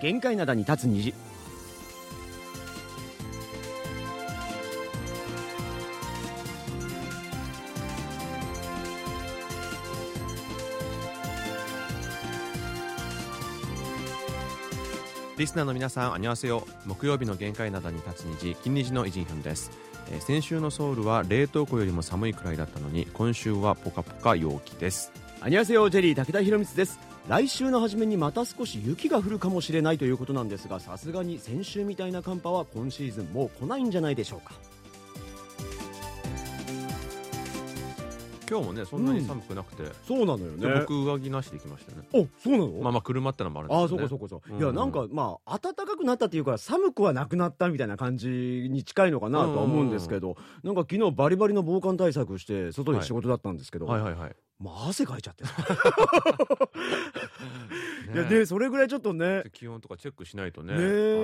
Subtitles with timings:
[0.00, 1.12] 限界灘に立つ虹
[15.36, 16.66] リスナーの皆さん、あにわせよ。
[16.84, 19.70] 木曜日の限界灘に立つ虹、金虹のイジンヒョンです、
[20.10, 25.12] えー先週のソウルは冷凍庫よりも寒いくらいだったのに、今週はポカポカ陽気です。
[25.40, 34.54] アニュアセヨジェリー武田博光です来週の初めにまた少し雪が降るかもしれないということなんですがさすがに先週みたいな寒波は今シーズンもう来ないんじゃないでしょうか。
[38.50, 41.98] 今日もね、そんなに寒くなくて、そうなのよで僕上着なしで来ましたね。
[42.14, 42.68] おそうなの？
[42.82, 43.88] まあまあ車ってのもあるんですああ。
[43.88, 54.36] そうかそうかそう、うんいやなんかまあ暖かくなったっていうから寒くはなくなったみたいな感じに近いのかなとは思うんですけど、なんか昨日バリバリの防寒対策して外で仕事だったんですけど、はいはいはい。
[54.58, 55.52] まあ汗かいちゃってさ
[58.12, 58.28] いやね。
[58.28, 59.44] でそれぐらいちょっとね。
[59.52, 60.76] 気温とかチェックしないとね、あ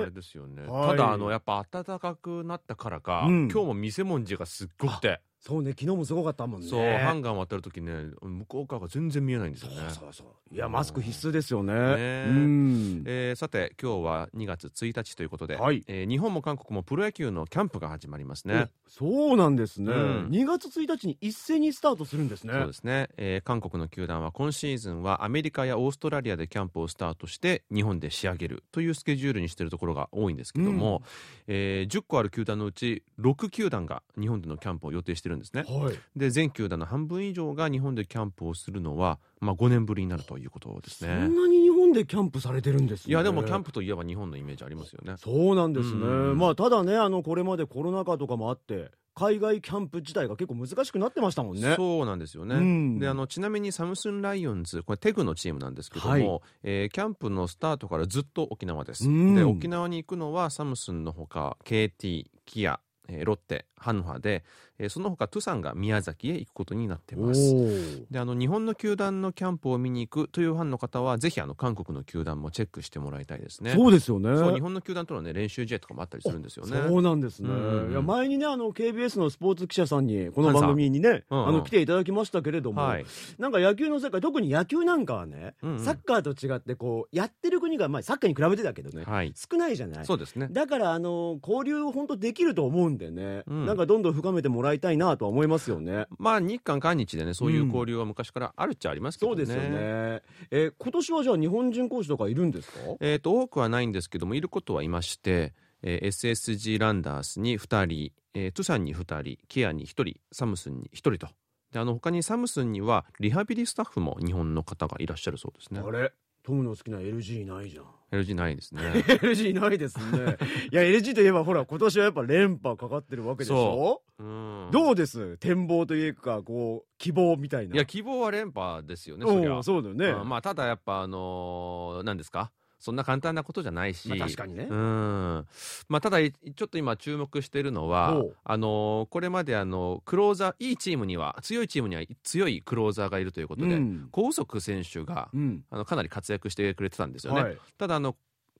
[0.05, 0.63] れですよね。
[0.63, 0.89] はい。
[0.91, 3.49] ただ、あの、やっぱ暖かくなったからか、うん。
[3.51, 6.67] 今日も店文字がすっごくて、そうね昨日もすごかったもんね。
[6.67, 9.77] そう、ハンガー渡るときね、向こう側が全然見えないんですよね。
[9.77, 10.55] そうそうそう。
[10.55, 11.73] いやマスク必須ですよね。
[11.73, 11.79] ね。
[11.79, 13.03] うん。
[13.05, 15.83] えーさて今日は2月1日ということで、はい。
[15.87, 18.71] えー日本も韓国もプロ野球のキャンプが始まりますね。
[18.87, 20.27] おそうなんですね、うん。
[20.29, 22.53] 2月1日に一斉にスタートするんですね。
[22.53, 31.03] そうですね、えー韓国の球団は今シーズンはアメリカやオーストラリアでキャンプをスタートして日本で仕上げるというスケジュールにしているところが多いんですけども、
[31.45, 35.63] えー10個ある球団のうち6球団が日本でのキャンプを予定してるんですね。
[35.67, 35.95] はい。
[36.15, 41.35] で全球団の半分以上が日本でキャンプをするのは、まあ、5年ぶりになるということですそねん。
[41.35, 43.11] なに日本でキャンプされてるんですね。
[43.11, 45.15] いやでもキャンプといえば日本のイメージありますよね。
[45.17, 46.37] そうなんですね、うん。
[46.37, 51.75] まあただねあのこれまでコロナ禍とかもあって海外キャンプ自体が結構難しくなってましたもんね。
[51.77, 52.99] そうなんですよね、うん。
[52.99, 56.41] であのちなみにサムスンライオンズこれテグのチームなんですけども、はい。
[56.63, 59.35] えーキャンプのスタートからずっと沖縄です、うん。
[59.35, 64.43] で沖縄に行くのはサムスンのほか KT キア、えーロッテハンファで、
[64.79, 67.39] えーその他トゥサンが宮崎へ行くことになっておます。
[67.41, 68.05] ー。
[68.09, 73.71] であの日本の球団のキャンプを見に行くというファンの方はぜひあの韓国の球団もチェックしてもらいたいですね。
[73.71, 74.35] そうですよね。
[74.37, 76.77] そう日本の球団との、ね、練習試合とかもあったりするんですよね。
[76.87, 77.55] そうなんですね、うん。
[77.55, 81.39] うんうんいや前にねあの KBS のスポーツ記者さんにこの番組にね、うん。
[81.39, 83.05] うんあの来ていただきましたけれども、はい。
[83.37, 85.79] なんか野球の世界特に野球なんかはね、うんうん。
[85.79, 89.33] サッカーと違ってこうやってる国が、まあ、サッカーに比べてだけどね、はい。
[89.35, 90.05] 少ないじゃない。
[90.05, 90.47] そうですね。
[90.51, 93.65] だからあの交流本当できると思うんでね、うん。
[93.65, 96.05] なんかどんどん深めてもらいたいなとは思いますよね。
[96.17, 100.21] まあ日韓韓日でねそういう交流は昔からあるっちゃありますけどね、そうですよね。
[100.51, 102.77] えー今年はじゃあ日本人講師とかいるんですか？
[102.99, 111.27] えー、と多くはないんですけどもいることはいまして、えー SSG ランダースに2人、えートゥサンに2人ケアに1人サムスンに1人と
[111.71, 116.11] であの他にサムスンにはリハビリスタッフも日本の方がいらっしゃるそうですねあれ？
[116.43, 117.85] トムの好きな LG いないじゃん。
[118.11, 120.37] LG ないですね LG いないですね。
[120.71, 124.01] いや LG といえばほら今年はやっぱ連覇かかってるわけでしょ？
[124.19, 125.37] うんどうです？
[125.37, 127.75] 展望というかこう希望みたいな。
[127.75, 130.07] いや希望は連覇ですよねそりゃうんそうだよね。
[130.07, 132.51] うんまあただやっぱあのー何ですか？
[132.85, 134.67] そんな簡単なことじゃないし、まあ確かにね。
[134.69, 135.47] うん。
[135.89, 144.07] まあ、ただいちょっと今注目しているのはあのーこれまであのクローザーいいチームには強いチームには強いクローザーがいるということで、うん。
[144.11, 145.63] 高速選手がうん。
[145.71, 147.57] あのかなり活躍してくれてたんですよね、はい。
[147.79, 148.15] ただあの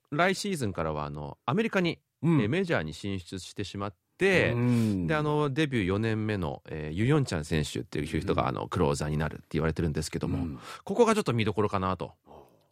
[0.09, 2.41] 来シーズンからはあのアメリカに、うん。
[2.41, 5.05] えメジャーに進出してしまって、うん。
[5.05, 8.47] であのデビュー4年目の、えーユ・ヨンチャン選手っていう人が、うん。
[8.47, 10.59] あのクローザーになるって言われてるんですけども、うん。
[10.83, 12.13] ここがちょっと見どころかなと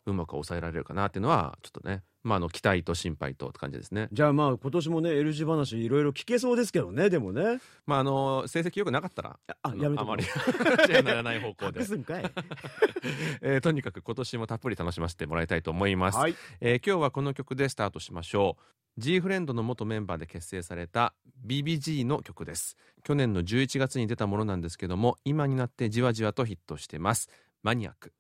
[0.06, 4.10] うまく抑えられるかなっていうのはちょっとね、まあ、あの期待と心配とって感じですね。
[4.12, 7.60] じゃあまあ今年もね LG 話いろいろ聞けそうですけどねでもね。
[7.86, 10.24] まあ、あの成績良くなかったらあやめあまり
[10.88, 12.24] じゃならない方向で隠、すんかい。
[13.42, 16.36] えーとにかく今年もたっぷり楽しませてもらいたいと思います、はい。
[16.60, 18.64] えー今日はこの曲でスタートしましょう
[18.98, 21.16] G フレンドの元メンバーで結成された
[21.48, 27.30] BBG の曲です去年の11月に出たものなんですけども今になってじわじわとヒットしてます
[27.64, 28.14] マニアック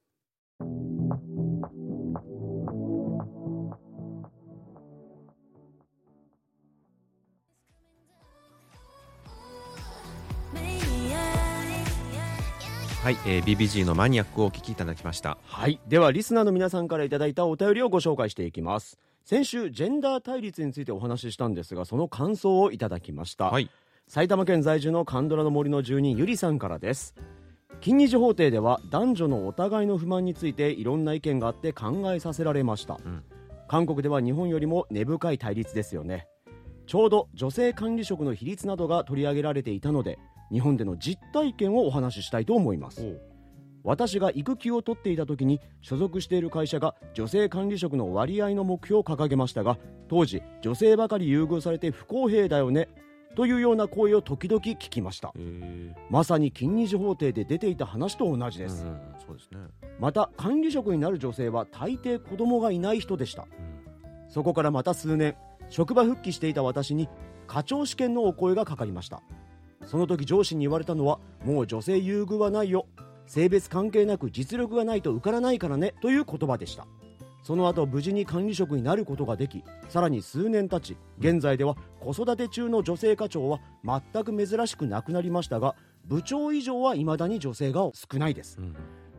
[13.03, 15.77] はい、えー BBG のマニアックをお聴きいただきましたはい。
[15.89, 18.97] では、リスナーの皆さんからいただいたお便りをご紹介していきます。
[19.25, 23.51] 先週、ジェンダー対立についてお話ししたんですが、その感想をいただきました。
[23.51, 23.69] はい
[24.07, 27.15] 埼玉県在住のカンドラの森の住人ゆりさんからです
[27.81, 33.23] 金日法廷では男女のお互いの不満についていろんな意見があって考えさせられました、ん
[33.67, 36.27] 韓国では日本よりも根深い対立ですよね
[36.85, 40.19] ちょうど女性管理職の比率などが取り上げられていたので
[40.51, 43.19] 日本での実体験をお話ししたいと思います。
[43.83, 52.87] 私が育休を取っていた時に所属している会社が女性管理職の割合の目標を掲げましたが当時女性ばかり優遇されて不公平だよね
[53.35, 55.33] というような声を時々聞きました。
[56.09, 58.85] まさに金日法廷で出ていた話と同じです、
[59.25, 59.57] そうですね、
[59.99, 63.43] また管理職になる女性は大抵子供がいない人でした。
[63.43, 63.73] うん。
[64.33, 65.35] そこからまた数年
[65.69, 67.07] 職場復帰していた私に
[67.47, 69.21] 課長試験のお声がかかりました
[69.85, 72.87] その時上司に言われたのはもう女性優遇はないよ。
[73.25, 76.87] 性別関係なく実力がないと受からないからねという言葉でした。
[77.41, 85.75] その後無事に管理職になることができさらに数年経ち現在では子育て中の女性課長は全く珍しくなくなりましたが
[86.05, 88.57] 部長以上は未だに女性が少ないです。
[88.59, 88.75] うん。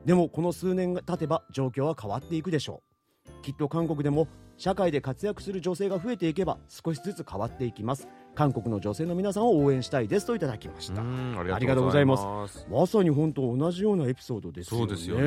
[0.07, 2.95] でもこの数年が経てば状況は変わっていくでしょう。
[3.43, 12.61] きっと韓国でも社会で活躍する女性が増えていけば少しずつ変わっていきます韓国の女性の皆さんを応援したいですといただきました、うんありがとうございます。
[12.61, 12.67] す。
[12.71, 14.87] まさに本当同じようなエピソードですよね。
[14.87, 15.27] そうですよね、う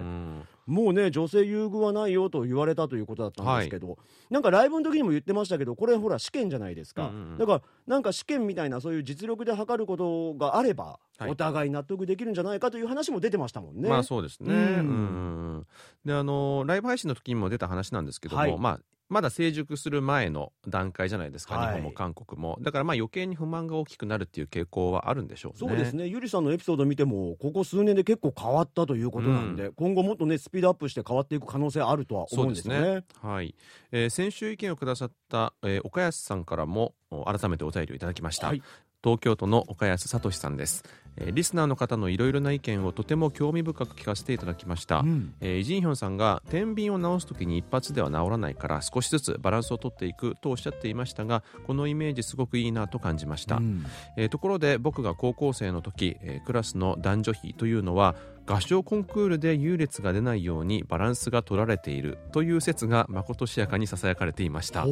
[0.00, 0.42] ん。
[0.66, 3.98] もうね女性優遇はないよと言われたということだったんですけど、
[4.30, 7.38] なんかライブの時にも言ってましたけどこれほら試験じゃないですか、うんうんうん。
[7.38, 13.88] だからなんか試験みたいなそういう実力で測ることがあれば、はいお互い納得できるんじゃないかという話も出てましたもんね。
[13.88, 14.52] まあそうですね。
[14.52, 14.60] うん。
[14.60, 15.66] うんうんうん。
[16.04, 18.58] であのライブ配信の時にも出た話なんですけども、はい。
[18.58, 21.66] まあまだ成熟する前の段階じゃないですか、はい。
[21.68, 22.58] 日本も韓国も。
[22.60, 25.58] だからまあ余計に不満が大きくなるっていう傾向はあるんでしょうね。
[25.58, 26.08] そうですね。
[26.08, 33.04] ゆりさんのエピソード見てもここ数年で結構変わったということなんで、今後もっとねスピードアップして変わっていく可能性あるとは思うんですよね。
[33.22, 33.54] はい、
[33.92, 38.62] えー先週意見をくださった、えー岡安さんからもお改めてお便りをいただきました、はい
[39.02, 40.84] 東京都の岡安聡さんです、
[41.16, 45.34] えーリスナーの方のいろいろな意見をとても興味深く聞かせていただきました、うん。
[45.40, 53.86] えーイ・ジンヒョンさんが天秤を直す時に一発では治らないから少しずつバランスをとっていくとおっしゃっていましたがこのイメージすごくいいなと感じました、うん。
[54.18, 58.14] えーところで僕が高校生の時、えークラスの男女比というのは
[58.46, 64.86] 合唱コンクールで優劣が出ないようにバランスが取られているという説がまことしやかにささやかれていました。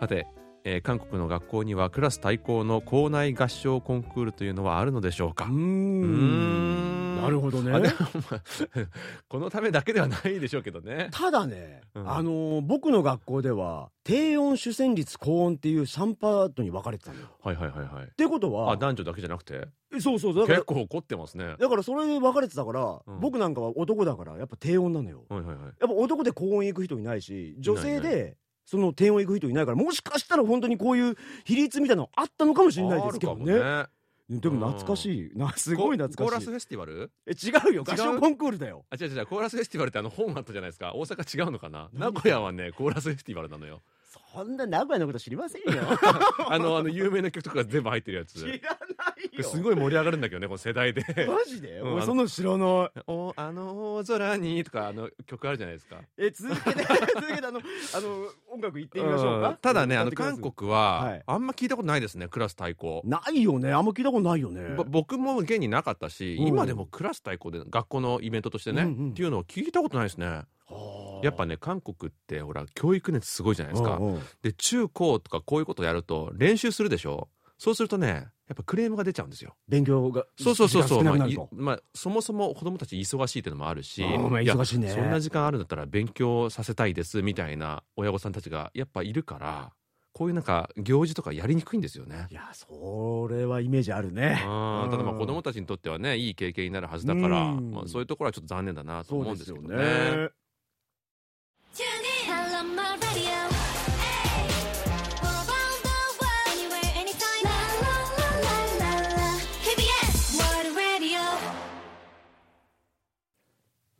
[0.00, 0.26] さて、
[0.64, 5.44] えー韓国の学校にはクラス対抗の校内合唱コンクールというのはあるのでしょうか？
[5.46, 7.14] うん。
[7.16, 7.22] ん。
[7.22, 7.72] なるほどね。
[9.28, 11.08] このためだけではないでしょうけどね。
[11.12, 12.10] ただね、うん。
[12.10, 17.26] あのー僕の学校では低音主旋律高音っていう3パートに分かれてたのよ。
[17.42, 18.04] はいはいはいはい。
[18.04, 19.68] ってことあは男女だけじゃなくて？
[20.00, 21.46] そうそうそうだから結構怒ってますね。
[21.46, 23.20] はいだからそれで分かれてたから、うん。
[23.20, 25.24] 僕なんかは男だからやっぱ低音なのよ。
[25.28, 28.36] はいはいやっぱ男で高音行く人いないし女性で
[28.68, 33.86] その低音行く人いないからもしかしたら本当にこういう比率みたいなのあったのかもしれないですけどね。
[34.28, 35.38] でも懐かしい。
[35.38, 36.16] なすごい懐かしい。
[36.18, 37.10] ココーラスフェスティバル？
[37.26, 37.82] え違うよ。
[37.82, 38.84] 合唱コンクールだよ。
[38.90, 39.26] あ違う違う。
[39.26, 40.92] コーラスフェスティバルってあの本あったじゃないですか。
[40.94, 41.88] 大阪違うのかな？
[41.94, 43.80] 名何古屋はねコーラスフェスティバルなのよ。
[44.34, 45.68] そんな名古屋のこと知りませんよ。
[46.50, 48.34] あのあの有名な曲とか全部入ってるやつ。
[48.44, 48.77] 知ら
[49.42, 51.02] すごい盛り上がるんだけどねこの世代で。
[51.26, 53.00] マジで、うん俺その知らない。
[53.06, 55.96] おあの大空にとかあの曲あるじゃないですか。
[56.16, 56.82] え続けて
[57.14, 57.60] 続けてあの
[57.94, 59.48] あの音楽行ってみましょうか？
[59.50, 61.22] うんただねあの韓国は、はい。
[61.26, 63.02] あんま聞いたことないですねクラス対抗。
[63.04, 63.72] ないよね。
[63.72, 64.74] あんま聞いたことないよね。
[64.76, 66.46] ぼ僕も現になかったし、うん。
[66.48, 69.10] 今でもクラス対抗で学校のイベントとしてね、うんうん。
[69.10, 70.26] っていうのを聞いたことないですね。
[70.26, 70.44] は
[71.22, 71.24] あ。
[71.24, 74.22] やっぱね韓国ってほら教育熱すごいじゃないですか、うんうん。
[74.42, 77.28] で中高とかこういうことやると練習するでしょ。
[77.56, 79.54] そうするとねやっぱクレームが出ちゃうんですよ。
[79.68, 84.88] 勉強がそうそうそうそう、まあまあ、そもそも子供たち忙しいっていうのもあるし、まあ忙しいね。
[84.88, 89.72] そんな時間あるんだったら勉強させたいですみたいな親御さんたちがやっぱいるから
[90.12, 92.26] こういうなんか行事とかやりにくいんですよね。
[92.30, 92.34] い。
[92.34, 94.40] やそれはイメージあるね。
[94.42, 94.46] う
[94.86, 94.90] ん。
[94.90, 97.70] ただまあうん子供たちにとってはねいい経験になるはずだから、うん。
[97.70, 100.30] まあ、そういうところはちょっと残念だなと思うんでよですすけどね。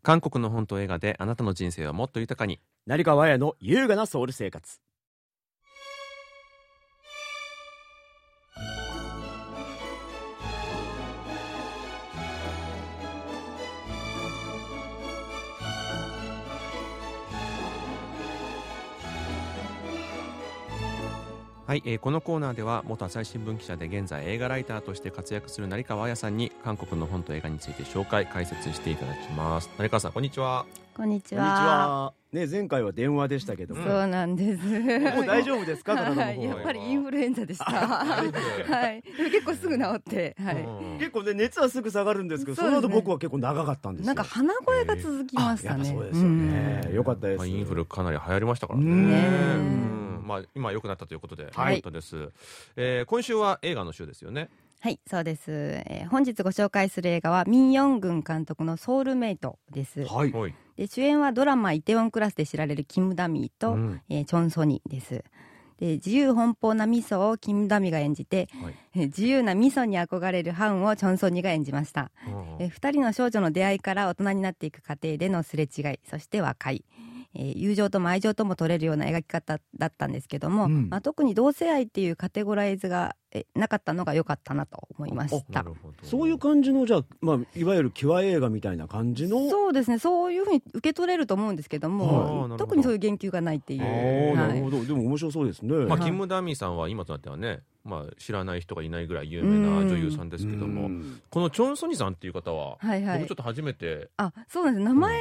[0.08, 2.62] 韓国の本と映画であなたの人生をもっと豊かに。
[2.86, 4.80] 成川綾の優雅なソウル生活。
[21.68, 29.68] はい、えーこのコーナーでは元朝日新聞記者で現在映画ライターとして活躍する成川彩さんに韓国の本と映画について紹介解説していただきます。
[29.76, 30.64] 成川さんこんにちは。
[30.96, 32.04] こんにちこんにちは。
[32.04, 34.64] はね前回は電話でしたけども、 そうなんです。
[34.64, 35.92] もう大丈夫ですか？
[35.92, 37.64] ははい、やっぱりインフルエンザでした。
[37.66, 38.22] は
[38.88, 40.62] い、結構すぐ治って、はい。
[40.62, 40.98] うん。
[40.98, 44.06] 結構ね熱はすぐ下がるんですけどその後僕は結構長かったんですよ。
[44.06, 45.86] なんか鼻声が続きましたね。
[45.86, 46.94] やっぱそうですよね、うん。
[46.94, 48.86] よかったです、まあ、インフルかなり流行りましたからね。
[48.86, 49.28] うんね
[49.92, 51.80] うんまあ、今良くなったということで、はい。
[51.80, 52.30] です、
[52.76, 54.50] えー今週は映画の週ですよね。
[54.80, 55.50] はい、そうです。
[55.50, 60.04] えー本日ご紹介する映画はミン・ヨングン監督のソウルメイトです。
[60.04, 60.32] はい。
[60.32, 60.54] はい。
[60.76, 64.00] で主演はドラマイテウォンクラスで知られるキム・ダミーと、うん。
[64.08, 65.24] えーチョン・ソニです。
[65.78, 68.74] で自由奔放なミソをキム・ダミが演じて、はい。
[68.94, 72.10] えー自由なミソに憧れるハンをチョン・ソニが演じました。
[72.60, 76.84] えー二人の少女の出会いから大人になっていく過程でのすれ違いそして和解、
[77.34, 80.88] えー友情とも愛情とも取れるような描き方だったんですけども、うん。
[80.88, 85.62] まあ、特に同性愛っていうカテゴライズがえなかったのが良かったなと思いました。
[85.62, 85.94] なるほど。
[86.02, 89.50] そういう感じのじゃあ、まあ、いわゆるキュア映画みたいな感じの？
[89.50, 94.58] そうですねそういうふうに受け取れると思うんですけども特にそういう言及がないっていあう、ーなはい。
[94.58, 94.84] るほど。
[94.84, 96.00] でも面白そうですね、まあ、はい。
[96.00, 101.20] キム・ダミーさんは今となってはね、まあ、知らない人がいないぐらい有名な女優さんですけども、うん。
[101.28, 103.18] このチョン・ソニさんっていう方は、はいはい。
[103.18, 104.84] 僕ちょっと初めて、あそうなんです。
[104.84, 105.20] 名前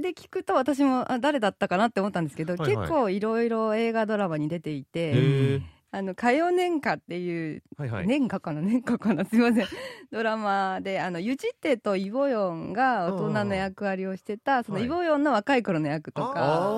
[0.00, 2.76] で聞くと私もあ誰だったかなって思ったんですけど、はいはい。
[2.76, 9.66] 結構いろいろ映画ドラマに出ていへてー「あの歌謡年歌」っていうはいはい、年歌かな年歌かなすいません。
[10.10, 16.70] ドラマであのユジテとイボヨンが大人の役割をしてたそのはいイボヨンの若い頃の役とあか、あ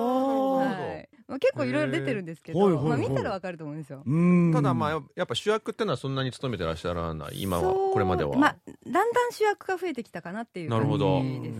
[0.57, 0.65] は
[0.97, 1.09] い。
[1.27, 4.01] まあ、結構いろいろ出てるんですけど、まあ、見たらわかると思うんですよ。
[4.03, 4.19] う
[4.49, 4.51] ん。
[4.51, 7.71] ただまあやっぱ主役ってのはそんなに務めてらっしゃらない今は。
[7.71, 8.55] これまでは、まあ、
[8.87, 11.57] だんだん主役が増えてきたかなっていうなるほど、感じです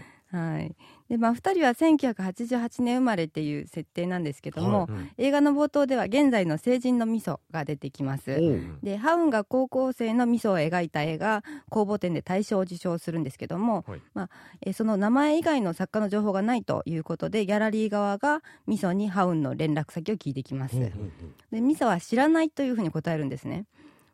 [0.00, 0.17] ね。
[0.32, 0.76] へはい。
[1.08, 5.10] で、まあ、二人は1988年生まれっていう設定なんですけども、ーうん。
[5.16, 8.32] 映画の冒頭では現在の成人のミソが出てきます。
[8.32, 8.38] おう。
[8.38, 14.00] うんでハウンが高校生のミソを描いた映画公募展で大賞を受賞するんですけども、はい。
[14.14, 14.30] まあ、
[14.66, 21.12] えーその名前以外の作家の情報がないということでギャラリー側がミソにハウンの連絡先を聞いてきます、うんうん。
[21.50, 23.64] でミソは知らないというふうに答えるんですね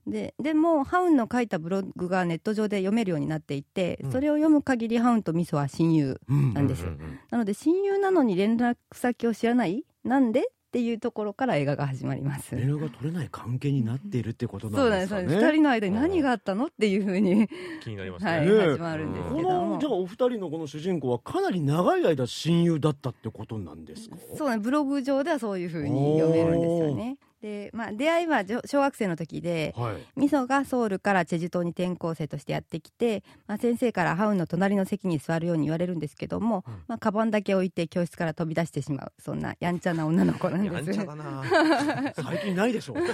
[0.07, 4.13] ででもハウンの書いたブログがネット上で読めるようになっていて、うん。
[4.13, 6.55] それを読む限りハウンとミソは親友うん。
[6.55, 10.43] なんです、うんうんなので親友なのに連絡先を知らないなんでっ
[10.75, 12.57] ていうところから映画が始まります。
[12.57, 15.23] 連絡が取れない関係になっているってことそうなですかね。
[15.23, 17.49] なんんですそうなんです二人の間に何があったのっていうふうに
[17.83, 19.75] 気になりますね、はい、始まるんですこけども。
[19.75, 24.17] のじゃあお二人のこの主人公はかなり長い間親友だったってことなんですか？
[24.37, 29.97] そうねブログ上ではそういうふうに読めるんですよねで、まあ、出会いは小学生の時ではい。
[30.17, 36.75] ミソがソウルからチェジュ島に転校生としてやってきて、まあ、先生からハウンの隣の席に座るように言われるんですけども、うん。
[36.89, 41.43] まあ、カバンだけ置いて教室から飛び出してしまうそんなやんちゃな女の子なんやんですちゃだな。
[42.17, 42.95] 最近ないでしょ。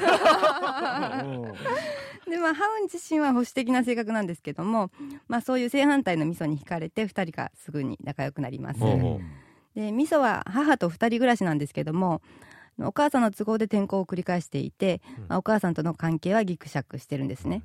[2.31, 4.93] で、まあ、ハウン自身は保守的な性格なんですけども、
[5.27, 8.81] まあ、そういう正反対のミソに惹かれて2人がすぐに仲良くなります。
[9.75, 12.23] でミソは母と2人暮らしなんですけども
[12.89, 15.25] お母さんの都合で転校を繰り返していて、うん。
[15.29, 17.63] まあ、お母さんとの関係はギクシャクしてるんですね。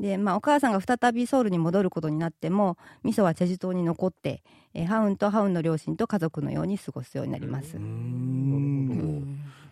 [0.00, 4.42] で、まあ、お母さんが再びソウルに戻ることになってもミソはチェジュ島に残って
[4.74, 7.76] えーハウンとハウンの両親と家族のように過ごすようになります。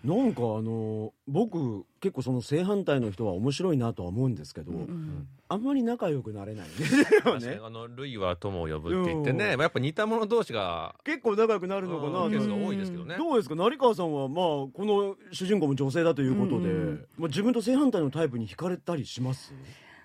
[0.05, 13.17] なんかあの僕結構その正反対の人は面白いなとは思うんですけど、うんあんまり仲良くなれないんですよ確かにねあのルイは友を呼ぶって言ってね、やっぱ似た者同士が結構仲良くなるのかなケースが多いですけどね。
[13.17, 13.55] どうですか？
[13.55, 17.07] 成川さんはまあこの主人公も女性だということで、うんうん。
[17.19, 19.53] まあ、自分と正反対のタイプに惹かれたりします？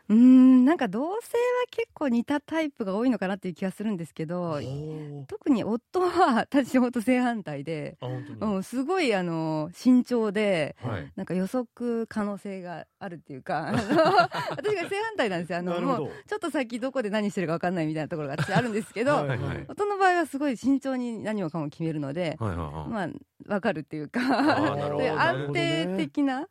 [0.10, 4.60] うーんなんか同性は結構似たタイプが多いのかなっていう気がするんですけど
[5.28, 7.98] 特に夫は私ほんと正反対で、
[8.42, 11.12] うん、すごいあの慎重ではい。
[11.16, 13.72] なんか予測可能性があるっていうか
[14.52, 15.60] 私が正反対なんですよ。
[15.60, 19.40] あのもうちょっと先どこで何してるか分かんないみたいなところが私あるんですけど、はいはい。
[19.40, 22.90] はい夫の場合はすごい慎重に何もかも決めるので、はいはいはい。
[22.90, 23.10] まあ
[23.46, 24.20] 分かるっていうか
[25.20, 26.48] 安定的な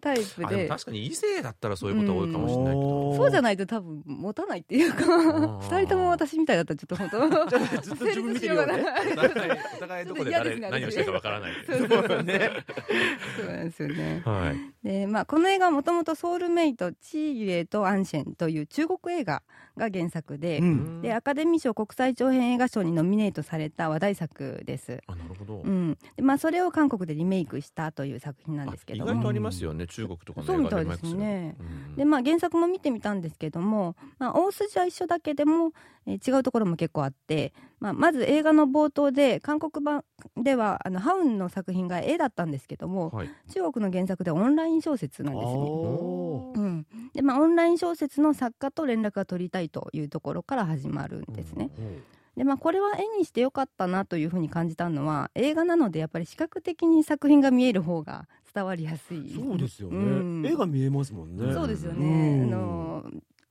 [0.00, 0.46] タイプで。
[0.46, 2.83] あでも確かに異性だったらそういうこと多いかもしれないけど、
[3.16, 5.04] そうじゃないと多分持たないっていうか。
[5.04, 5.58] ー。
[5.60, 7.48] 二人とも私みたいだったらちょっと本当。
[7.48, 8.84] じゃあずっと自分見てるよね。
[9.76, 11.52] お互いどこで誰何をしてるかわからない。
[11.52, 11.64] ね。
[11.66, 14.22] そうなんですよね。
[14.24, 14.52] は
[14.84, 14.88] い。
[14.88, 19.42] でまあこの映画はもともとソウルメイトチーユエとアンシェンという中国映画
[19.76, 21.02] が原作で、うん。
[21.02, 25.02] でアカデミー賞国際長編映画賞にノミネートされた話題作です。
[25.06, 25.98] あなるほど、うん。
[26.16, 29.10] でまあ、それを韓国でリメイクしたという作品なんですけども。
[29.10, 31.56] あ意外とありますよね中国とかのそうみたいですね。
[31.58, 31.62] う
[31.92, 31.96] ん。
[31.96, 35.72] で、まあ、原作も見てみたんですけども、まあ、大筋は一緒だけでも、
[36.06, 40.04] えー違うところも結構あって、まあ、まず映画の冒頭で韓国版
[40.36, 43.30] ではあのハウンの作品が絵だったんですけどもはい。
[43.52, 45.60] 中国の原作ではオンライン小説なんですね。
[45.60, 46.86] うん。
[47.14, 51.70] でまあ、オンライン小説の作家と連絡が取りたいというところから始まるんですね。
[52.36, 59.32] でまあ、これは絵にしてよかったなというふうに感じたのは映画なのでやっぱり視覚的に作品が見える方が伝わりやすい。
[59.34, 60.46] そうですよね、うん。
[60.46, 61.54] 絵が見えますもんね。
[61.54, 63.04] そうですよね、うんあの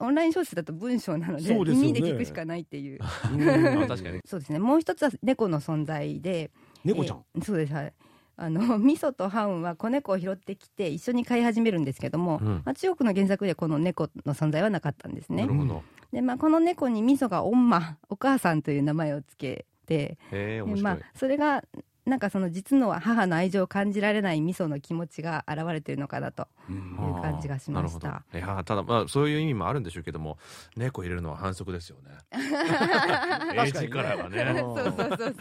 [0.03, 1.55] オンライン小説だと文章なのでね。
[1.55, 3.00] 耳で聞くしかないっていう。
[3.88, 4.22] 確かに。
[4.25, 4.60] そうですね。
[4.60, 6.51] もう一つは猫の存在で
[6.83, 7.74] 猫ちゃん、えーそうです。
[7.74, 7.93] はい。
[8.36, 12.62] あの味噌とハウンは子猫を拾ってきて一緒に飼い始めるんですけども、うん。
[12.65, 15.45] まあ、中国の原作ではこの猫の存在はなかったんですね。
[15.45, 15.53] なる。
[15.53, 15.83] ほど。
[16.12, 21.63] で、まあ、この猫に味噌がおんまお母さんという名前をつけてへえ面でまあそれが
[22.05, 28.07] なんかその実の母の愛情を感じられない味噌の気持ちが現れているのかなとうんいう感じがしました。
[28.07, 28.38] なるほど。
[28.39, 30.38] いやただまあそういう意味もあるんでしょうけども
[30.75, 32.12] 猫入れるのは反則ですよね。
[33.55, 34.41] 英字からはね。
[34.41, 35.36] うんそうそうそう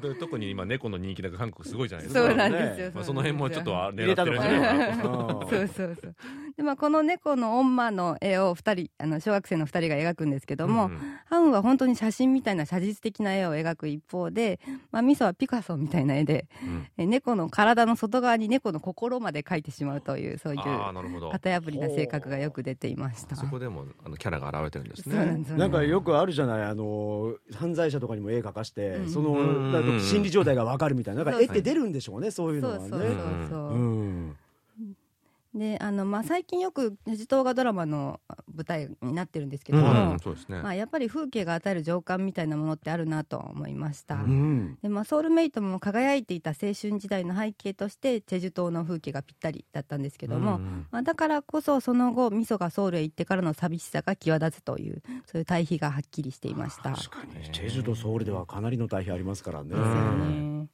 [0.00, 0.14] そう。
[0.16, 2.26] 特に今猫の人気なんか韓国すごいじゃないですか。
[2.28, 5.04] そうなんですよ、まあ、その辺もちょっとはあ狙ってるんじゃないかな
[5.48, 6.16] そうそうそう
[6.56, 11.00] で、まあ、この猫のオンマの絵を二人あの小学生の2人が描くんですけども、うんうん。
[11.26, 14.58] ハウンは本当に写真みたいな写実的な絵を描く一方で、
[14.90, 16.86] まあ、ミソはピカソみたいな絵でうん。
[16.96, 21.30] え猫の体の外側に猫の心まで描いてしまうというそういうああなるほど。
[21.30, 23.36] 型破りな性格がよく出ていました。
[23.36, 25.48] そこでもあのキャラが現れてるんですそうなんねです。
[25.50, 29.10] よねなんかよくあるじゃないあの犯罪者とかにも絵描かして、うん。
[29.10, 29.36] その
[30.00, 32.88] 心理状態がわかるみたいななんか絵って出るんでしょうねそういうのはね。
[32.88, 33.16] そうそうそう
[33.50, 34.36] そう、うん
[35.56, 38.20] であの、まあ、最近よくデジ動画ドラマの
[38.54, 40.60] 舞台になってるんですけどうも、んそうですね。
[40.60, 44.78] まあ、やっぱり風景が与える情感みたいなものってあるなと思いました、うん。
[44.82, 56.92] でまあ、ソウルメイトも輝いていた青春時代の背景としてチェジュ島の風景がぴったりだったんですけども、うんまあ、だからこそその後ミソがソウルへ行ってからの寂しさが際立つというそういう対比がはっきりしていました。
[56.92, 57.50] 確かに。
[57.50, 60.66] チェジュとソウルではかなりの対比ありますからね、うんですよね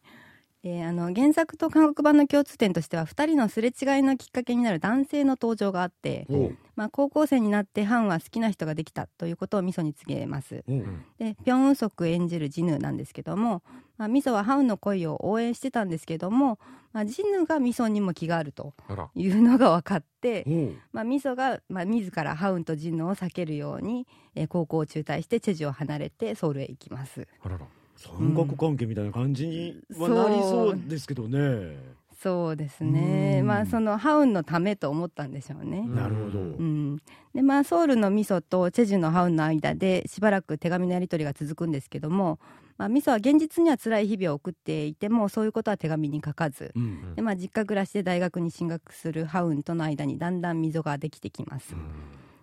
[0.62, 6.26] であの原作と韓国版の共通点としては2人のすれ違いのきっかけになる男性の登場があって、
[6.76, 10.62] まあ、高校生になってハンは好きな人ができたということをミソに告げます。
[11.18, 13.64] でピョン・ウンソク演じるジヌなんですけども、
[13.98, 16.60] まあ、ミソはハウンの恋を応援してたんですけども、
[16.92, 18.72] まあ、ジヌがミソにも気があると
[19.16, 20.44] いうのが分かって、
[20.92, 27.26] まあ、ミソが、まあ、自らハウンとジヌを避けるように、えー高校を中退してチェジュを離れてソウルへ行きます。
[27.42, 27.66] あらら
[28.08, 31.76] 三角関係みたいな感じにはなりそうですけどね、
[32.20, 33.38] そうですね。
[33.40, 33.46] うん。
[33.46, 36.96] まあそのハウンのためと思ったんでしょうね、なるほど、うん、
[37.34, 42.38] でまあソウルのミソとチェジュのハウンの間でしばらく手紙のやり取りが続くんですけども、
[42.78, 46.72] まあ、ミソは現実には辛い日々を送っていてもそういうことは手紙に書かず。
[46.74, 47.14] うん。
[47.14, 51.74] で、まあ、実家暮らしで大学に進学するハウンとの間にだんだん溝ができてきます。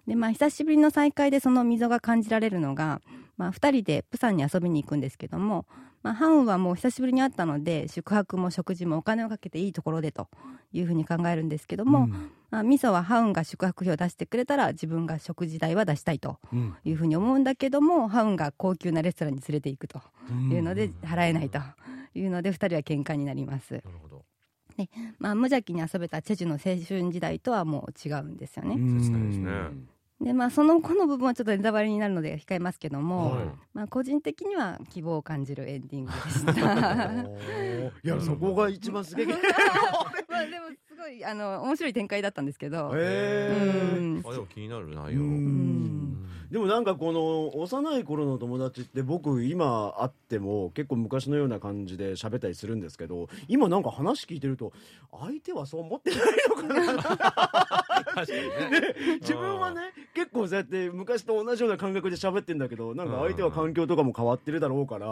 [0.10, 3.00] でまあ、久しぶりの再会でその溝が感じられるのが、
[3.38, 5.68] まあ、2人でプサンに遊びに行くんですけども、
[6.02, 10.28] まあ、ハウンはもう久しぶりに会ったので宿泊も食事もお金をかけていいところでと
[10.74, 12.32] いうふうに考えるんですけども、うん。
[12.50, 20.02] まあ、ミソはハウンが宿泊費を出してくれたら自分が食事代は出したいとうんいうふうに思うんだけどもハウンが高級なレストランに連れて行くと
[20.50, 21.60] いうので払えないと
[22.16, 24.26] いうので2人は喧嘩になります、なるほど。
[25.18, 33.46] まあ、無邪気に遊べたチェジュの青春時代とはもう違うんですよね、切ないですねでまあその後の部分はちょっとネタバレになるので控えますけども、はい。
[33.74, 36.52] まあ、個人的には希望を感じるエンディングでした。
[38.04, 39.26] いやそこが一番すげえ。
[39.28, 39.34] ま
[40.40, 43.98] あでもすごいあの面白い展開だったんですけど、へー。
[43.98, 44.24] うん。
[44.26, 46.00] あでも気になる内う容ん。
[46.52, 54.74] でもなんかこの幼い頃の友達って僕今会っても結構昔のような感じで喋ったりするんですけど今なんか話聞いてると
[55.12, 57.86] 相手はそう思ってないのかな
[58.26, 58.34] 確か
[58.68, 58.96] にね。
[59.22, 59.82] 自分はね
[60.14, 65.08] 結構そうやって昔と同じような感覚で喋ってんだけどなんか相手は環境とかも変わってるだろうから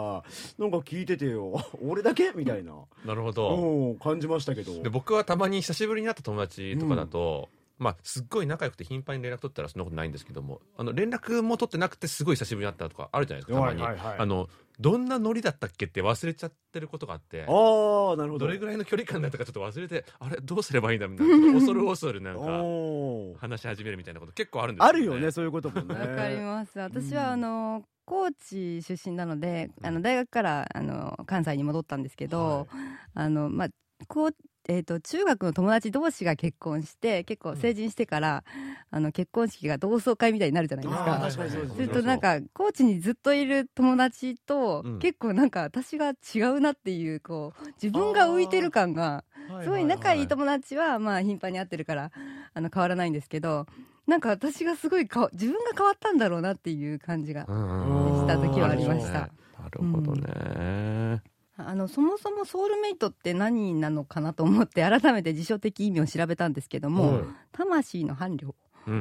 [0.58, 2.32] なんか聞いててよ 俺だけ？
[2.34, 3.56] みたいな、なるほど。
[3.56, 4.82] うん、感じましたけど。
[4.82, 14.00] で僕はたまに久しぶりに会った友達とかだと、まあ、すっごい仲良くて頻繁に連絡取ったらそんなことないんですけどもあの連絡も取ってなくてすごい久しぶりに会ったとかあるじゃないですかたまに、はいはい。
[14.04, 14.48] はいあの
[14.80, 18.46] どんなノリだったっけって忘れちゃってることがあってああなるほど。
[18.46, 25.98] どれぐらいの距離感だったかちょっと忘れてあれどうすればいいんだみたいな恐る恐るなんか話し始めるみたいなこと結構あるんですあるよねそういうこともね。
[25.98, 26.78] わかります。
[26.78, 32.68] 私はうんあの高知出身なのであの大学からあの関西に戻ったんですけど、
[33.14, 33.68] あのまあ
[34.06, 34.34] こう
[34.68, 38.44] えー、と中学の友達同士が結婚して結構成人してから、
[38.90, 41.04] あの結婚式が同窓会みたいになるじゃないですか。
[41.22, 44.98] 確かすするとなんか高知にずっといる友達と、うん。
[44.98, 49.24] 結構なんか私が違うなっていうこう自分が浮いてる感が
[49.62, 52.10] すごい仲いい友達はまあ頻繁に会ってるから
[52.52, 53.66] あの変わらないんですけど
[54.06, 59.12] なんか私がすごいかわ自分が変わったんだろうなっていう感じがうんした時はありました。
[59.12, 59.28] な
[59.70, 61.22] るほどね、
[61.58, 67.24] あのそもそもソウルメイトって何なのかなと思って改めて辞書的意味を調べたんですけども、はい。
[67.52, 68.54] 魂の伴侶。
[68.86, 68.96] うんう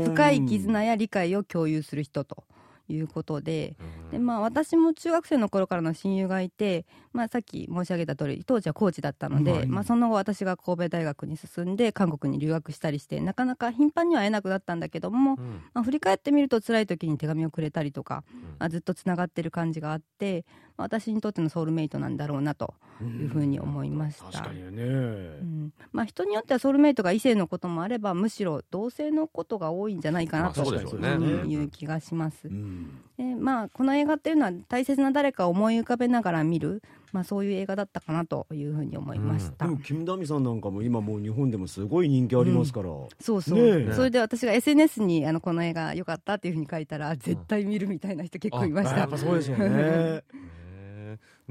[0.00, 0.04] ん。
[0.04, 2.44] 深い絆や理解を共有する人と
[2.88, 4.10] いうことでうん。
[4.10, 9.66] で、まあ、私も中学生の頃からの親友がいて、まあ、さっき申し上げた通り当時は高知だったので、はい。
[9.66, 15.62] まあ、その後私が神戸大学に進んで韓国に留学したりしてなかなか頻繁には会えなくなったんだけども、うん。
[15.74, 18.56] まあ、振り返ってみると辛い時に手紙をくれたりとか、うん。
[18.58, 20.44] あずっとつながってる感じがあって、
[20.76, 24.24] 私にとってのソウルメイトなんだろうなというふうに思いました。
[24.24, 25.72] 確かにね、うん。
[25.92, 32.48] まあ、人によってはソウルメイトが異性のこともあればむしろ同性のことが多いんじゃないかなという気がします。
[32.48, 33.00] うん。
[33.16, 36.82] でまあ、この映画っていうのは大切な誰かを思い浮かべながら見る、
[37.12, 39.66] まあ、そういう映画だったかなというふうに思いました。
[39.66, 42.88] でもキム・ダミさんなんかも今もう日本でもすごい人気ありますから、
[43.20, 43.92] そうそう、ねえ。
[43.92, 48.98] それで私が SNS にあのこの映画良かったっていうふうに書いたら絶対見るみたいな人結構いました。
[49.00, 50.22] やっぱそうですよね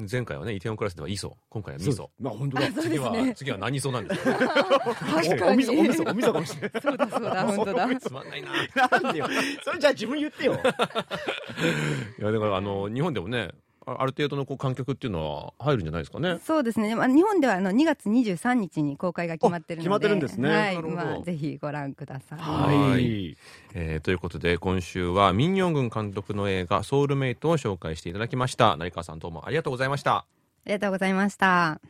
[0.09, 2.71] 前回はねイテウォンクラスではイソ今回はミソまあ本当だ。
[2.81, 5.43] 次は、次は何ソなんですか確かに。
[5.43, 6.71] お味噌お味噌お味噌かもしれない。
[6.81, 7.95] そうだそうだ本当だ。
[7.99, 8.51] つまんないな。
[9.01, 9.27] なんでよ。
[9.63, 10.53] それじゃあ自分言ってよ。
[12.19, 13.49] いやだからあの日本でもね
[13.85, 16.39] あある程度のこう観客っていうのは入るんじゃないですかね。
[16.45, 19.89] そうですね、まあ、日本ではあの2月23日に公開が決まってるので。
[19.89, 20.49] あ決まってるんですね。
[20.49, 20.81] はい。
[20.81, 22.39] まあ、ぜひご覧ください。
[22.39, 23.37] はい。
[23.73, 28.77] えーということで今週はミン・ヨングン監督の映画「ソウルメイト」を紹介していただきました。
[28.77, 30.17] 成川さんどうもありがとうございました。
[30.17, 30.25] あ
[30.65, 31.81] りがとうございました。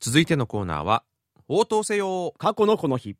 [0.00, 1.02] 続いてのコーナーは
[1.48, 3.16] 「応答せよ過去のこの日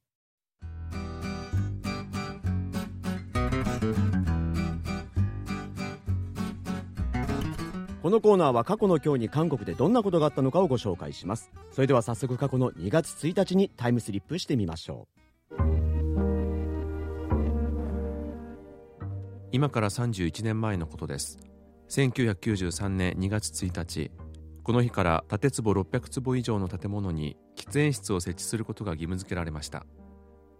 [8.08, 11.52] このコーナーは過去の今日に韓国でどんなことがあったのかをご紹介します。
[11.70, 15.08] それでは早速過去の2月1日にタイムスリップしてみましょ
[15.50, 15.58] う。
[19.52, 21.38] 今から31年前のことです。
[21.90, 24.10] 1993年2月1日。
[24.62, 29.84] この日から建坪600坪以上の建物に喫煙室を設置することが義務付けられました。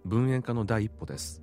[0.04, 1.42] 分煙化の第一歩です。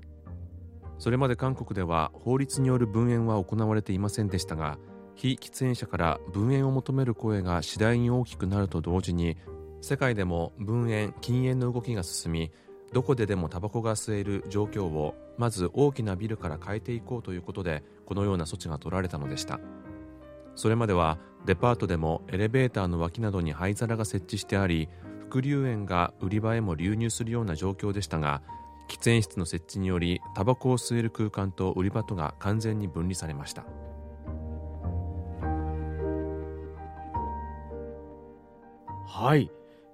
[0.99, 4.77] それまで韓国では法律による分煙は行われていませんでしたが
[5.15, 9.37] 非喫煙者から分煙を求める声が次第に大きくなると同時に
[9.81, 12.51] 世界でも分煙禁煙の動きが進み
[12.93, 19.59] どこででもタバコが吸える状況をまず大きなビルから変えていこうということでこのような措置が取られたのでした。
[20.55, 24.87] それまではデパートでもエレベーターの脇などに灰皿が設置してあり
[25.29, 28.41] 副流煙が売り場へも流入するような状況でしたが
[28.89, 33.65] 喫煙室の設置によりタバコを吸える空間と売り場とが完全に分離されました。
[39.07, 39.49] はい。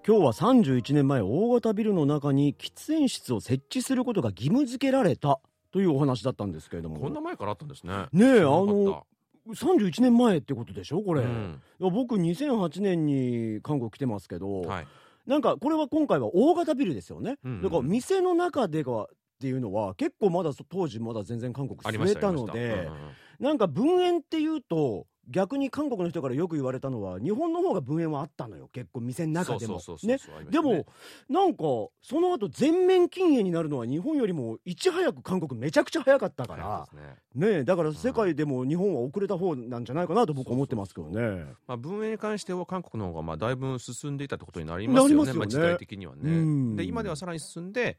[0.07, 5.39] 今日は31年前大型ビルの中に喫煙室を設置することが義務付けられた
[5.71, 6.99] というお話だったんですけれども。
[6.99, 7.93] こんな前からあったんですね。
[8.11, 9.05] ねえあの
[9.49, 11.01] 31年前ってことでしょ？
[11.01, 11.61] これ、いうん。
[11.79, 14.87] や僕2008年に韓国来てますけど、はい。
[15.27, 19.07] なんかこれは今回は大型ビルですよね、うんうんだから店の中でがっ
[19.39, 22.31] ていうのは結構まだそ当時まだ全然韓国ありま吸えした。
[22.31, 22.95] のでうんうんうん。
[23.39, 28.69] なんか分煙っていうと逆に韓国の人からよく言われたのは日本の方が分煙はあったのよ。
[28.73, 29.79] 結構店の中でも。
[30.03, 30.17] ね？
[30.49, 30.85] でも
[31.29, 31.63] なんか
[32.01, 37.47] その後全面禁煙になるのは日本よりもいち早く韓国めちゃくちゃ早かったから、ね。
[37.51, 41.45] ねえだから世界でも日本は遅れた方なんじゃないかなと僕は思ってますけどね。
[41.67, 45.33] まあ、文営に関しては韓国の方がまあだいぶ進んでいたってことになりますよねね。
[45.33, 46.21] まあ、時代的にはね。
[46.23, 46.75] うん。
[46.75, 47.97] で今ではさらに進んで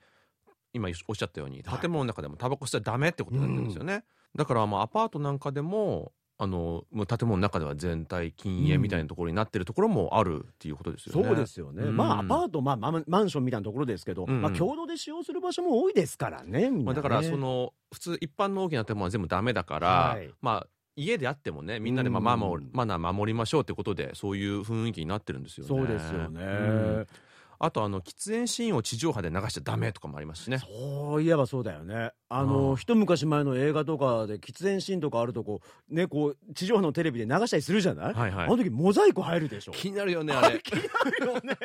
[0.75, 4.05] 今おっしゃったように建物の中でもタバコ吸っちゃダメってことになってるんですよね、
[4.35, 11.97] だからまあアパートなんかでもあのもう建物の中では全体禁煙みたいなところになってるところもあるっていうことですよね、そうですよね、うん。
[11.97, 14.43] まあアパート、まあ、マンションみたいなところですけど、うんうん。
[14.43, 20.31] まあ、共同で使用する場所も多いですからねね、まあ、だからその普通一般の大きな建物は全部ダメだから、はい。
[20.41, 22.41] まあ家であってもねみんなでまあうん。
[22.73, 25.69] マナーマナー守りましょうってことでそういう雰囲気になってるんですよね。
[25.69, 27.07] そうですよね、うん
[27.65, 30.59] あとあの喫煙シーンを地上波で流しちゃダメとかもありますしね。
[30.59, 32.11] そういえばそうだよね。
[32.29, 32.77] あの、うん。
[32.77, 38.45] 一昔前の映画とかで喫煙シーンとかあるとこうねこう地上波のテレビで流したりするじゃない、はいはい。
[38.47, 39.73] あの時モザイク入るでしょ。
[39.73, 40.59] 気になるよねあれ。
[40.59, 41.57] 気になるよね。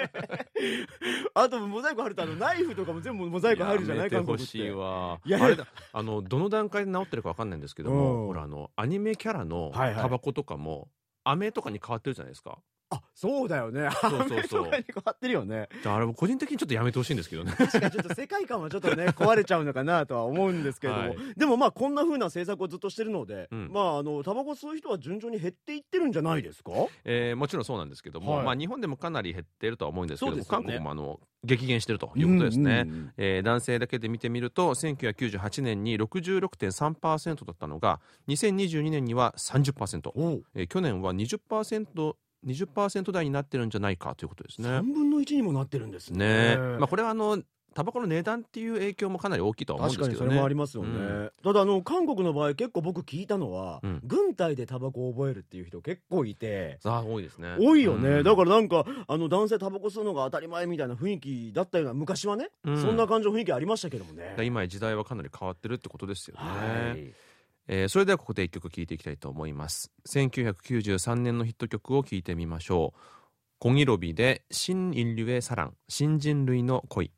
[1.33, 4.03] あとモザイク入るとあのナイフとかも全部モザイク入るじゃない？
[4.03, 4.43] やめて韓国って。
[4.43, 5.19] ほしいわ。
[5.25, 5.65] いやあれだ。
[5.93, 8.27] あのどの段階で治ってるかわかんないんですけども、うん。
[8.27, 10.01] ほらあのアニメキャラのはいはい。
[10.03, 10.89] タバコとかも。
[11.29, 12.59] 飴とかに変わってるじゃないですか。
[12.89, 13.89] あそうだよね。
[14.01, 14.63] そうそうそう。
[14.63, 15.67] に変わってるよね。
[15.83, 17.51] じゃああれ個人的にちょっとやめてほしいんですけどね。
[17.57, 21.17] 確かにちょっと世界観はちょっとね 壊れちゃうのかなとは思うんですけれども、はい。
[21.35, 23.69] でもまあこんな風な政策をずっとしてるので、うん。
[23.73, 26.71] まああのタバコ吸う人は順調に減っていってるんじゃないですか？
[27.03, 28.45] えーもちろんそうなんですけども、はい。
[28.45, 30.45] まあ日本でもかなり減ってるとは思うんですけども、ね。
[30.47, 32.83] 韓国もあの激減してるということですね。
[32.85, 40.43] うんうんうんえー男性だけで見てみると1998年に66.3%だったのが2022年には30%、おう。
[40.55, 44.69] えー去年は 20%, 20%台になってるんじゃないかということですね。
[44.69, 44.81] 3。
[44.93, 46.55] 分の1にもなってるんですね。
[46.55, 46.57] ね。
[46.57, 47.41] まあ、これはあの
[47.77, 50.17] タバコの値段っていう影響もかなり大きいとは思うんですけどね。
[50.17, 51.31] 確かにそれもありますよね、うん。
[51.43, 54.01] ただあの韓国の場合結構僕聞いたのは、うん。
[54.03, 56.79] 軍隊でタバコを覚えるっていう人結構いて。
[56.83, 57.55] あ多いですね。
[57.59, 58.23] 多いよね、うん。
[58.23, 62.81] だからなんかあの男性タバコ吸うのが当たり前みたいな雰囲気だったような昔はね、うん。
[62.81, 64.35] そんな感じの雰囲気ありましたけどもね。
[64.43, 66.41] 今時代はかなり変わってるってことですよね。
[66.41, 67.26] はい
[67.68, 73.00] えーそれではここで一曲聴いていきたいと思います1993年のヒット曲を聴いてみましょう
[73.58, 77.12] コギロビで新인류의サラン新人類の恋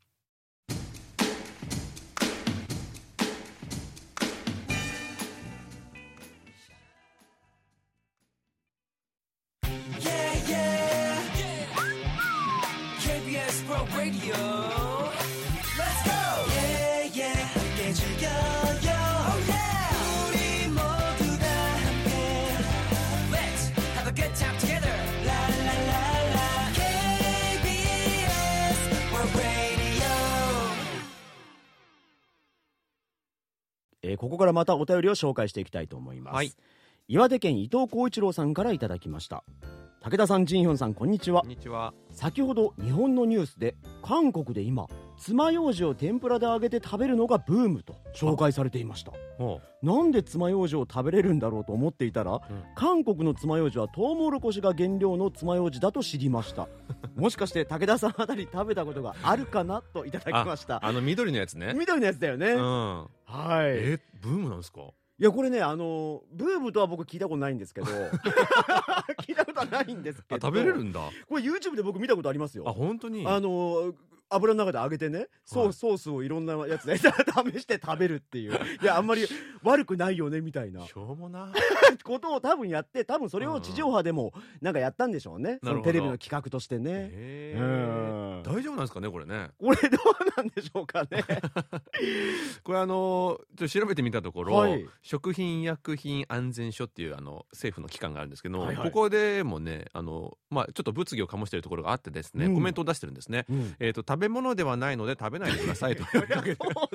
[9.99, 11.19] Yeah, yeah.
[13.01, 14.98] KBS World Radio.
[34.10, 36.52] えーここからまたお便りを紹介していきたいと思います、はい。
[37.08, 39.44] 岩手県伊藤浩一郎さんからいただきました。
[40.02, 41.42] 武田さんジンヒョンさんこんにちは。
[41.42, 41.92] こんにちは。
[42.10, 44.86] 先ほど日本のニュースで韓国で今
[45.18, 49.12] 爪楊枝を天ぷらで揚げて食べるのがブームと紹介されていました。
[49.36, 52.40] ほなんで爪楊枝を食べれるんだろうと思っていたら、うん。
[52.74, 56.66] 韓国の爪楊枝はトウモロコシが原料の爪楊枝だと知りました。
[57.14, 60.84] もしかして武田さんあたり食べたことがあるかなといただきました。
[60.84, 61.74] あの緑のやつね。
[61.76, 63.66] 緑のやつだよね、うんはい。
[63.70, 64.80] えブームなんですか？
[65.18, 67.86] いやこれねあのブームとは僕聞いたことないんですけど。
[69.22, 71.00] 聞いたことはないんですけあど食べれるんだ。
[71.28, 72.64] これ YouTube で僕見たことありますよ。
[72.66, 73.26] あ本当に？
[73.26, 73.92] あの
[74.30, 78.52] 油の中で揚げてねソー,、はいソースをいろんなやつで 試して食べるっていう。
[78.82, 79.26] いやあんまり
[79.62, 80.86] 悪くないよねみたいな。
[80.86, 81.52] しょうもな
[82.04, 88.42] ことを多分やって多分それを地上波でもなんかやったんでしょうね、そのテレビの企画としてね、へうん。
[88.42, 89.50] ー大丈夫なんですかねこれね。
[89.58, 91.24] これどうなんでしょうかね。
[92.62, 94.86] これあのちょっと調べてみたところ、はい。
[95.02, 98.90] 食品医薬品安全所っていうあの政府の機関があるんですけど、はいはい。
[98.90, 102.54] ここでもねあの、まあ、ちょっと物議を醸しているところがあってですね、うん。
[102.54, 103.74] コメントを出してるんですね、うん。
[103.78, 106.26] えー、と食べ物ではないので食べないでくださいと そう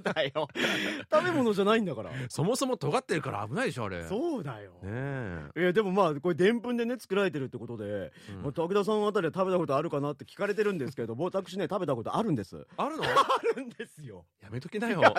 [0.02, 0.48] だよ。
[1.12, 2.12] 食べ物じゃないんだから。
[2.30, 3.46] そもそも尖ってるから。
[3.48, 4.74] 危ないでしょあれねそうだよ。
[4.84, 8.42] え、いやでもまあこれでんぷんでね作られてるってことで、うん。
[8.44, 12.66] まあ武田さんあたりは食べたことあるかなって聞かれてるんですけど私ね食べたことあるんです。
[12.78, 13.04] あるの？
[13.04, 13.08] あ
[13.56, 14.26] るんですよ。
[14.42, 15.02] やめときなよ。
[15.02, 15.12] ね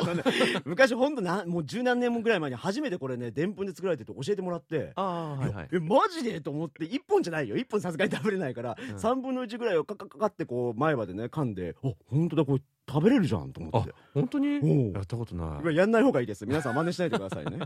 [0.64, 4.92] 昔ほんとなもう十何年もぐらい前に初めてこれねでんぷんで作られてて教えてもらって。
[4.96, 5.68] ああはいはい。
[5.72, 6.40] えマジで？
[6.40, 7.56] と思って1本じゃないよ。
[7.56, 8.74] 1本さすがに食べれないから、ん。
[8.74, 13.92] 3分の1ぐらいをカカカカってこう前歯でね噛んであ本当だこれ食べれるじゃんと思あって。
[14.14, 14.92] 本当に？
[14.94, 15.74] やったことない。
[15.74, 16.46] やんない方がいいです。
[16.46, 17.58] 皆さん真似しないでくださいね。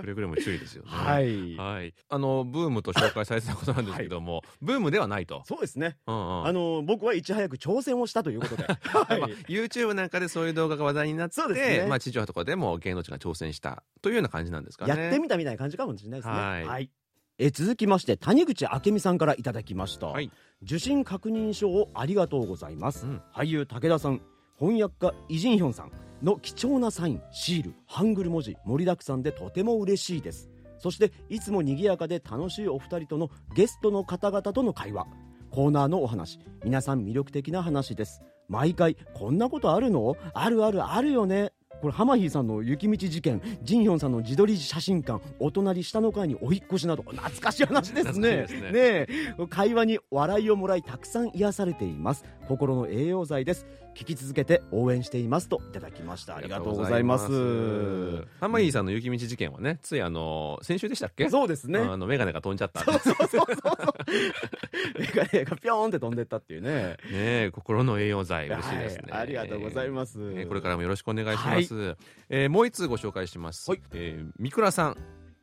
[0.00, 1.56] くれぐれも注意ですよねはい。
[1.56, 5.98] はい、あのブームと紹介されてたことなんですけども、ブームではないと、そうですね。
[6.06, 6.46] うんうん。
[6.46, 8.78] あの僕はいち早く挑戦をしたということで、は
[9.20, 11.86] まあい、YouTube なんかでそういう動画が話題になって、そうですね。
[11.88, 15.00] まあ、地上波とかでも芸能人が挑戦したというような感じなんですかね。
[15.00, 16.34] やってみたみたいな感じかもしれないですね。
[16.34, 16.90] はい
[17.36, 20.30] え続きまして谷口明美さんからいただきました、はい。
[20.62, 23.22] 受信確認書をありがとうございます、うん。
[23.34, 24.22] 俳優武田さん
[24.56, 25.92] 翻訳家イ・ジンヒョンさん
[26.22, 30.48] の貴重なサインシールハングル文字盛りだくさんでとても嬉しいです。
[30.78, 35.06] そしていつも賑やかで楽しいお二人とのゲストの方々との会話。
[35.50, 38.22] コーナーのお話皆さん魅力的な話です。
[38.48, 40.16] 毎回こんなことあるの？
[40.34, 41.52] あるあるあるよね
[41.84, 48.46] これハマヒーさんの雪道事件ジンヒョンさんの自撮り写真館お隣下の階にお引っ越しなど懐かしい話ですね。
[48.46, 48.46] ね。
[48.46, 49.08] ねえ。
[49.50, 52.24] 会話に笑いをもらいたくさん癒されています。
[52.48, 56.36] 心の栄養剤です聞き続けて応援していますといただきました。
[56.36, 58.24] ありがとうございます。
[58.40, 61.30] ハマさんの雪道事件はね、ついあの先週でしたっけ？
[61.30, 61.78] そうですね。
[61.78, 62.80] あのメガネが飛んじゃった。
[62.80, 63.46] そうそうそうそう
[64.98, 66.72] メガネがピョーンって飛んでったっていうね。
[66.72, 71.96] ねえ心の栄養剤嬉しいですね、はいありがとうございます、えーこれからもよろしくお願いします、
[72.28, 73.82] えーもう一通ご紹介します、はい。
[73.92, 74.96] えー三倉さん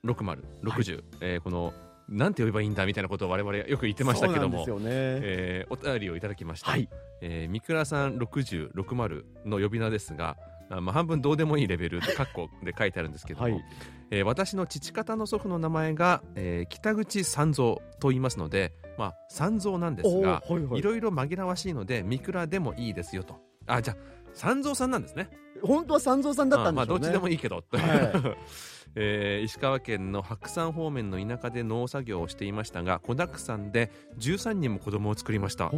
[0.06, 1.74] 6060、えーこの
[2.12, 4.66] なんて呼べばいいんだみたいなことを我々よく言ってましたけども。
[4.66, 6.90] ね、えーお便りをいただきました、はい。
[7.22, 10.36] えー三倉さん6060の呼び名ですが
[10.70, 13.64] あまあ、半分どうでもいいレベルで括弧で書いてあるんですけども、はい。
[14.12, 20.80] えー私の父方の祖父の名前が、えー北口三蔵と言いますので、まあ、三蔵なんですが、はいはい。
[20.80, 23.40] いろいろ紛らわしいので三倉でもいいですよと。
[23.68, 23.98] あじゃあ
[24.34, 25.30] 三蔵さんなんですね。
[25.64, 27.08] 本当は三蔵さんだったんでしょうね。
[27.08, 28.36] あまあ、どっちでもいいけど、はい
[28.96, 35.72] えー石川県の白山方面の田舎で農作業をしていましたが子だくさんで13人も子供を作りました。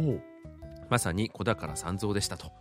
[0.90, 2.52] まさに子宝三蔵でしたと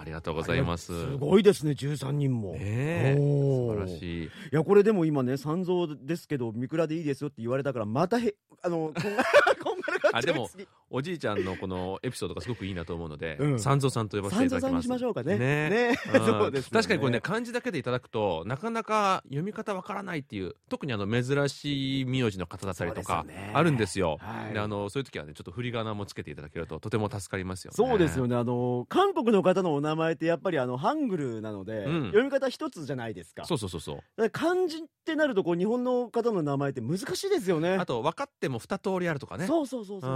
[0.00, 0.86] あありがとうございます。
[0.86, 4.24] すごいですね13人も、ね素晴らしい。
[4.24, 9.00] いやこれでも今ね三蔵ですけど三倉でいいですよって言われたからまたへあのこんが
[9.62, 13.60] こんがらがあでも次おじいちゃんのこのエピソードがすごくいいなと思うので、うん。
[13.60, 15.38] 三蔵さんと呼ばせてい三蔵さんにただきますしましょうかね。
[15.38, 16.26] ねねうん。
[16.26, 24.18] そうですよ確かにこれね漢字だけでいただくとなかなか読み方わからないっていう特にあの珍しい名字の方だったりとかあるんですよ。
[24.20, 24.52] はい。
[24.52, 27.76] であのそういう時はねちょっと振り仮名もつけていただけるととても助かりますよね。
[27.76, 28.34] そうですよね。
[28.34, 32.04] あの韓国の方のお名前ってやっぱりあのハングルなので、うん。
[32.06, 33.44] 読み方一つじゃないですか。
[33.44, 33.96] そうそうそうそう。
[34.16, 37.74] だから漢字ってなるとこう日本の方の名前って難しいですよね。
[37.74, 39.46] あと分かっても二通りあるとかね。
[39.46, 40.10] そうそうそうそうそう、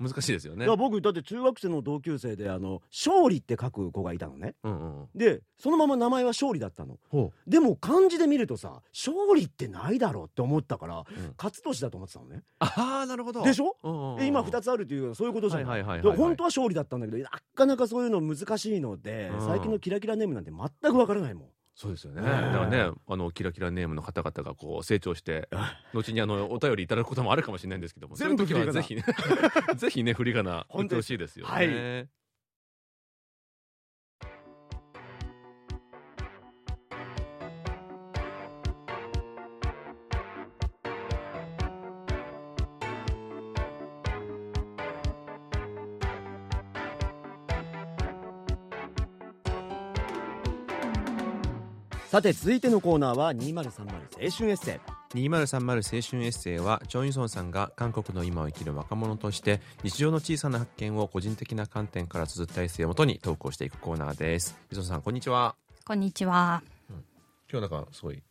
[0.00, 0.04] う。
[0.04, 0.64] ん、難しいですよね。
[0.64, 4.54] いや僕だって中学生の同級生であの勝利って書く子がいたのね。
[4.64, 5.08] うんうん。
[5.14, 6.98] でそのまま名前は勝利だったの。
[7.08, 11.34] ほでも漢字で見るとさ勝利ってないだろうって思ったから、うん。
[11.36, 12.42] 勝利だと思ってたのね。
[12.60, 13.42] ああなるほど。
[13.42, 13.76] でしょ？
[13.82, 14.18] うんうんうん。
[14.18, 15.68] で今2つあるっていうそういうことじゃない？
[15.68, 16.16] はいはいはいはいはい。
[16.16, 19.46] で本当は勝利だったんだけどなかなかそういうの難しいので、うん。
[19.46, 21.48] 最近のキラキラネームなんて全くわからないもん。
[21.74, 22.22] そうですよね。
[22.22, 25.48] だからね、あのキラキラネームの方々がこう成長して、
[25.94, 29.04] 後にあのお便りいただくこともあるかもしれないんですけども、全部はぜひね、
[29.76, 31.06] ぜひね振り仮名本当です。
[31.06, 31.52] ほしいですよね。
[31.52, 32.17] はい
[52.08, 54.80] さて続いてのコーナーは2030青春エッセ
[55.14, 64.56] イ2030青春エッセイはチョン・ユソンさんが韓国の今を生きる若者として日常の小さな発見を個人的な観点から綴ったエッセイをもとに投稿していくコーナーです。
[64.70, 65.54] ユソンさんこんにちは。
[65.84, 66.62] こんにちは。
[67.52, 68.22] 今日なんかすごいん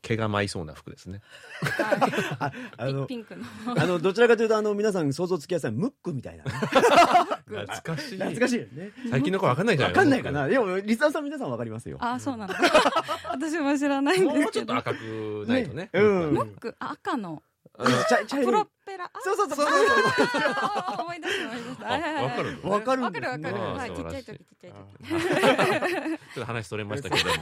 [0.00, 1.20] 毛が舞いそうな服ですね。
[2.78, 3.44] あの ピンクの。
[3.76, 6.52] あのどちらかというとあの皆さん想像つきやすいムックみたいなね
[7.46, 8.18] 懐かしい。
[8.18, 8.92] 懐かしいよね。
[9.10, 10.48] 最近の子わかんないじゃないわかんないかな。
[10.48, 11.96] でもリスナーさん皆さんわかりますよ。
[12.00, 12.58] あ、そうなんだ。
[13.30, 14.48] 私も知らないんもですけど。
[14.48, 15.90] うちょっと赤くないとね。
[15.92, 16.32] うん。
[16.32, 17.42] ムック、あ赤の。
[17.76, 19.04] プロペラ？
[19.04, 19.10] あ？
[19.22, 19.66] そうそうそう。
[19.68, 21.84] あ思い出した思い出した。
[21.86, 22.70] わかるの？
[22.70, 23.94] わかるかるわかる。
[23.94, 25.08] ちっちゃい時、ちっちゃい時。
[25.08, 27.32] ちょっと話それましたけども、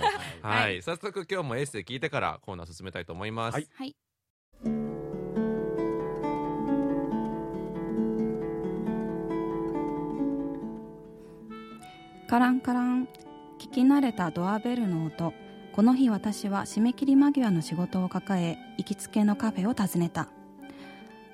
[0.42, 3.54] はい、早速今日もエッセイ聞いてからコーナー進めたいと思います。
[3.54, 3.96] はい
[12.34, 13.04] カランカラン
[13.60, 15.32] 聞き慣れたドアベルの音。
[15.72, 20.26] この日私は締め切り間際の仕事を抱え行きつけのカフェを訪ねた。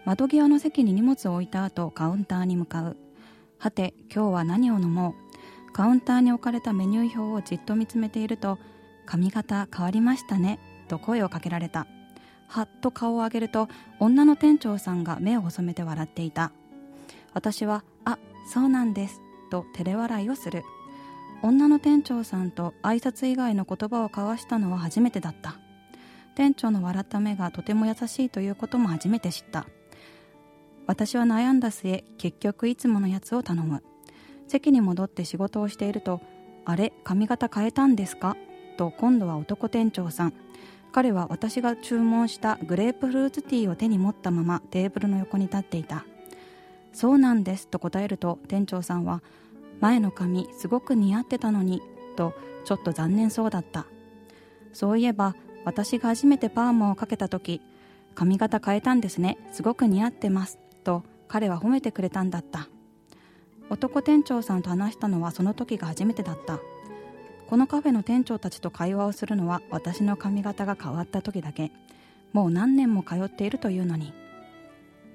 [0.04, 2.98] 窓際の席に荷物を置いた後カウンターに向かう。
[3.56, 5.14] はて今日は何を飲も
[5.70, 5.72] う？
[5.72, 8.58] カウンターに置かれたメニュー表をじっと見つめていると
[9.06, 10.58] 髪型変わりましたね
[10.88, 11.86] と声をかけられた。
[12.46, 16.52] はっと顔を上げると女の店長さんが目を細めて笑っていた。
[17.32, 18.18] 私は「あ
[18.52, 20.62] そうなんです」と照れ笑いをする。
[21.42, 25.59] 女の店長さんと挨拶以外の言葉を交わしたのは初めてだった。
[26.35, 29.66] 店長の笑った目がとても優しいということも初めて知った。
[30.87, 33.83] 私は悩んだ末結局いつものやつを頼む。
[34.48, 36.20] 席に戻って仕事をしていると
[36.66, 38.37] 「あれ髪型変えたんですか?」
[38.76, 40.35] と今度は男店長さん。
[40.92, 46.05] 彼は私が注文したグレープフルーツティーを手に持ったままテーブルの横に立っていた。
[46.92, 49.22] そうなんですと答えると店長さんは
[49.81, 51.83] 前の髪すごく似合ってたのに
[52.16, 53.87] とちょっと残念そうだった。
[54.73, 57.61] そういえば私が初めてパーマをかけた時
[58.14, 59.38] 髪型変えたんですね。
[59.53, 60.59] すごく似合ってます。
[60.85, 62.69] と彼は褒めてくれたんだった。
[63.71, 66.59] 男店長さんと話したのはその時が初めてだった。
[67.49, 71.73] このカフェの店長たちと会話をするのは私の髪型が変わった時だけ。
[72.33, 74.12] もう何年も通っているというのに。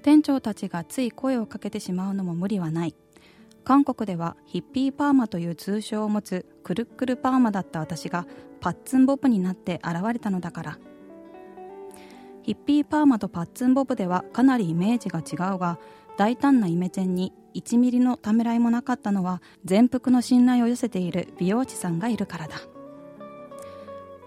[0.02, 2.94] 店長たちがつい声をかけてしまうのも無理はない。
[3.66, 8.24] 韓国ではヒッピーパーマという通称を持つくるっくるパーマだった私が
[8.60, 10.78] パッツンボブになって現れたのだから。
[12.44, 15.80] ヒッピーパーマとパッツンボブではかなりイメージが違うが
[16.16, 22.60] 大胆なイメチェンに1ミリのためらいもなかったのは全幅の信頼を寄せている美容師さんがいるからだ。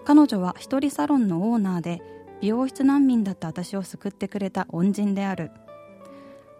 [0.04, 2.02] 彼女は一人サロンのオーナーで
[2.42, 5.50] 美容室難民だった私を救ってくれた恩人である。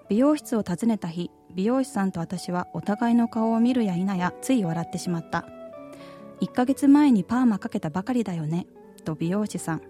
[0.09, 5.46] 美容室を訪ねた日美容師さんと私はお互いの顔を見るや否やつい笑ってしまった。
[6.40, 8.66] 1ヶ月前にパーマかけたばかりだよね
[9.04, 9.82] と美容師さん。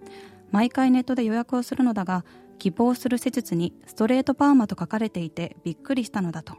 [0.50, 2.24] 毎回ネットで予約をするのだが
[2.58, 6.56] 希望する施術にストレートパーマと書かれていてびっくりしたのだと。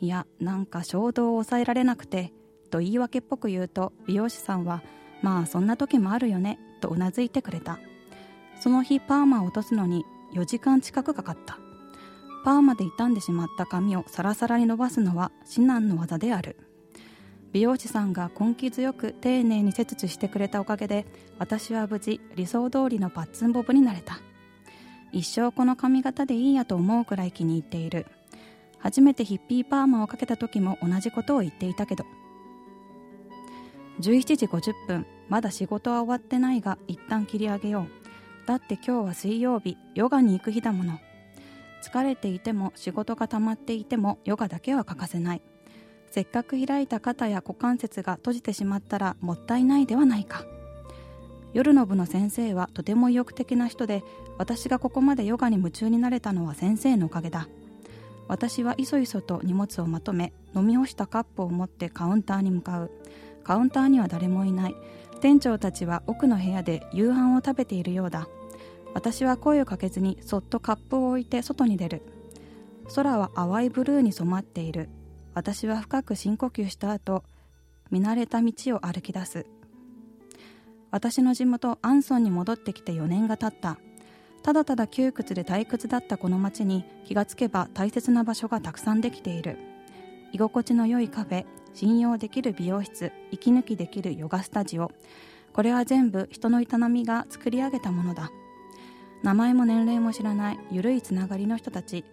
[0.00, 2.32] いやなんか衝動を抑えられなくて
[2.70, 4.82] と言い訳っぽく言うと美容師さんは
[5.22, 7.78] まあそんな時もあるよねとうなずいてくれた。
[8.60, 11.58] その日パーマを落とすのに4時間近くかかった。
[12.44, 16.56] パーマで傷んでしまった髪をサラサラに伸ばすのは至難の技である。
[17.52, 21.04] 美容師さんが根気強く丁寧に施術してくれたおかげで
[21.38, 24.20] 私は無事理想通りのパッツンボブになれた。
[25.12, 28.06] 一生この髪型でいいやと思うくらい気に入っている。
[28.78, 32.04] 初めてヒッピーパーマをかけた時も同じことを言っていたけど。
[34.00, 38.46] 17時50分まだ仕事は終わってないが一旦切り上げよう。
[38.46, 40.98] だって今日は水曜日ヨガに行く日だもの。
[41.82, 45.42] 疲れていても仕事が溜まっていてもヨガだけは欠かせない。
[46.10, 50.44] せっかく開いた肩や股関節が閉じてしまったらもったいないではないか。
[51.52, 54.02] 夜の部の先生はとても意欲的な人で
[54.38, 57.48] 私がここまでヨガに夢中になれたのは先生のおかげだ。
[58.28, 62.90] 私はいそいそと荷物をまとめ飲み干したカップを持ってカウンターに向かう。
[63.42, 64.76] カウンターには誰もいない。
[65.20, 68.28] 店長たちは奥の部屋で夕飯を食べているようだ。
[68.94, 72.02] 私は声をかけずにそっとカップを置いて外に出る。
[72.94, 74.88] 空は淡いブルーに染まっている。
[75.34, 77.22] 私は深く深呼吸した後
[77.90, 79.46] 見慣れた道を歩き出す。
[80.90, 83.78] 私の地元アンソンに戻ってきて4年が経った。
[84.42, 89.58] ただただ窮屈で退屈だったこの町に気がつけば大切な場所がたくさんできている。
[90.32, 94.90] 居心地の良いカフェ信用できる美容室息抜きできるヨガスタジオ。
[95.52, 98.30] これは全部人の営みが作り上げたものだ。
[99.22, 102.04] 名前も年齢も知らない緩いつながりの人たち。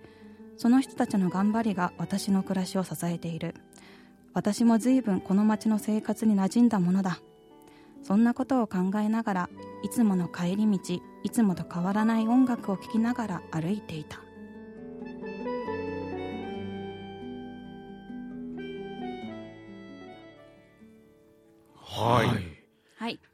[0.57, 3.55] その人たちの頑張りが私の暮らしを支えている。
[4.33, 7.19] 私も随分この町の生活に馴染んだものだ。
[8.03, 9.49] そんなことを考えながら
[9.83, 10.79] いつもの帰り道
[11.23, 14.19] いつもと変わらない音楽を聴きながら歩いていた。
[21.75, 22.27] はい。
[22.27, 22.46] はい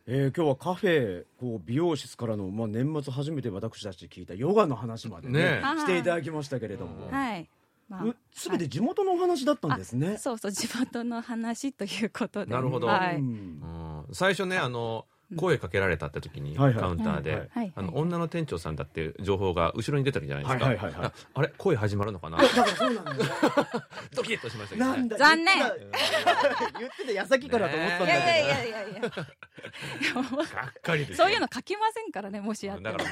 [0.05, 5.79] えー今日はカフェこう美容室からの、まあ、年末初めて私たち聞いたヨガの話までねねえ。
[5.79, 7.49] していただきましたけれども、はい、
[7.87, 10.17] まあう全て地元のお話だったんですね。
[10.17, 12.51] そうそう地元の話ということで。
[12.51, 12.87] なるほど。
[12.87, 13.23] はい、
[14.11, 15.05] 最初ねあの
[15.37, 21.11] 声かけられたって時にカウンターで、あの女の店長さんだっていう情報が後ろに出てるじゃないですか、はいはいはいはい。
[21.11, 22.37] ああれ声始まるのかな？
[24.15, 25.59] ドキッとしましたけど残念。
[25.59, 28.17] 言ってた矢先からと思ったんだけど。
[28.17, 29.11] いやいやいやいやいや。
[31.15, 33.11] そういうの書きませんからねもしやったらだか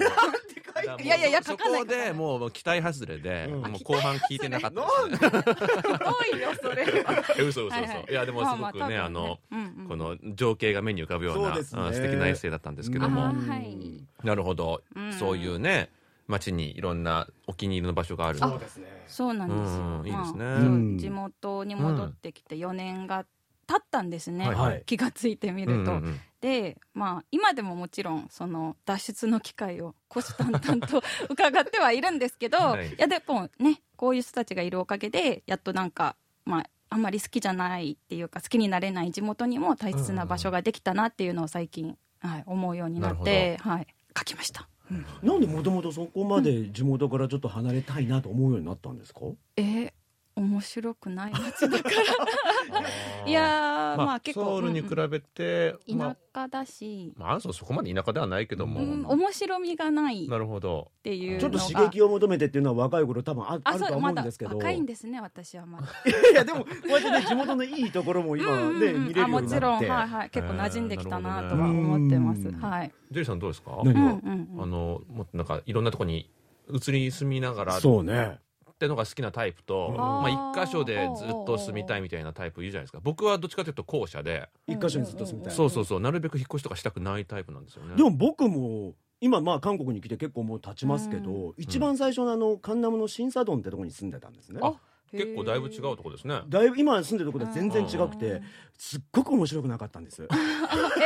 [0.81, 3.61] らいやいやいやそ書かないそこでもう期待外れで、うん。
[3.71, 4.81] もう後半聞いてなかった。
[4.81, 6.83] 多いよそれ
[7.39, 7.87] 嘘嘘嘘、はい。
[7.87, 8.97] はいいやでもすごくね,、まあまあ多分ね。
[8.97, 11.81] あの、うんうんこの情景が目に浮かぶようなそうですね。
[11.81, 14.07] うん素敵なエッセイだったんですけどあも、ーはい。
[14.23, 15.13] なるほど、うん。
[15.13, 15.89] そういうね
[16.27, 18.39] 街にいろんなお気に入りの場所がある。
[18.39, 18.87] そうですね。
[19.07, 20.43] そうなんですよ、うんいいですね。
[20.45, 23.25] まあ地元に戻ってきて4年が
[23.67, 24.83] 経ったんですね、はいはい。
[24.85, 26.19] 気がついてみると、うんうんうん。
[26.41, 32.87] でまあ今でももちろんその脱出の機会を虎視眈々と 伺ってはいるんですけど、はい。
[32.87, 44.67] い、やでもねこういう人たちがいるおかげでやっとなんかまああんまり好きじゃないっていうか好きになれない地元にも大切な場所ができたなっていうのを最近、はい、思うようになって、はい、書きました。
[44.91, 49.21] うんなんでもともとそこまで地元からちょっと離れたいなと思うようになったんですか？
[49.55, 49.93] えー
[50.35, 56.15] 面白くない街だからいやー、まあ、まあ、結構ソウルに比べて、うんまあ。
[56.33, 60.25] 田舎だし、まあ、アンソンそこまで田舎ではないけども、うん、面白みがない。
[60.25, 60.89] っなるほど。
[61.03, 64.55] ていうちょっと刺激を求めてっていうのは若い頃多分ああるとは思そうまだうんですけど。
[64.57, 65.87] 若いんですね私はまだ。
[66.31, 69.07] いやでもこうやってね地元のいいところも今うんねうんうん。
[69.09, 69.65] 見れるようになって。
[69.65, 70.29] あもちろんはいはい。
[70.29, 73.81] 結構馴染んできたなとは思ってます、うんはい、ジェリーさんどうですか？
[73.83, 74.63] 何うんがうんうん。
[74.63, 76.29] あのもっとなんかいろんなとこに
[76.69, 77.77] 移り住みながら。
[77.77, 78.39] っそうね。
[78.81, 82.99] てのが好きなタイプと、あーまあ、一箇所でずっと住みたいみたいなタイプいるじゃないですか。
[83.01, 85.53] 僕はどっちかというと後者で、一箇所にずっと住みたい。
[85.53, 85.99] そうそうそう。
[85.99, 87.95] なるべく引っ越しとかしたくないタイプなんですよね。
[87.95, 94.59] でも僕も今まあ韓国に来て結構もう経ちますけど、一番最初のあのカンナムのシンサドンってところに住んでたんですね。
[94.63, 94.73] あ
[95.11, 96.41] 結構だいぶ違うとこですね。
[96.47, 98.41] だいぶ今住んでるところ全然違くて
[98.77, 100.27] すっごく面白くなかったんです。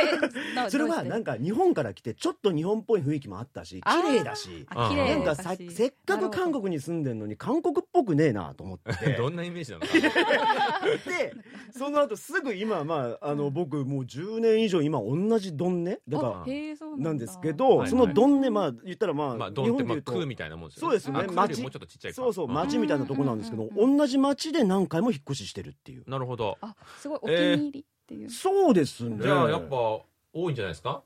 [0.70, 9.12] それはなんか日本から来てちょっと日本っぽい雰囲気もあったし綺麗だしなんかさせっかく韓国に住んでるのに韓国っぽくねえなと思って。
[9.14, 9.30] ど。
[9.30, 9.92] んなイメージなのか。
[11.08, 11.32] で
[11.76, 16.00] その後すぐ今まああの僕もう10年以上今同じドンネ？
[16.08, 16.96] だからだ。
[16.96, 21.26] なんですけどはいそのドンネまあ言ったらまあまあ日本で言うと空みたいなもんですよそうですよね。
[21.32, 22.16] 町もうちょっとちっちゃいか。
[22.16, 22.54] そうそううん。
[22.54, 26.04] 町みたいなとこなんですけど同じ町で何回も引っ越ししてるっていう。
[26.06, 26.58] なるほど。
[26.60, 29.18] あすごいお気に入りっていう、そうですね。
[29.22, 30.04] じゃあやっぱ多
[30.50, 31.02] いんじゃないですか？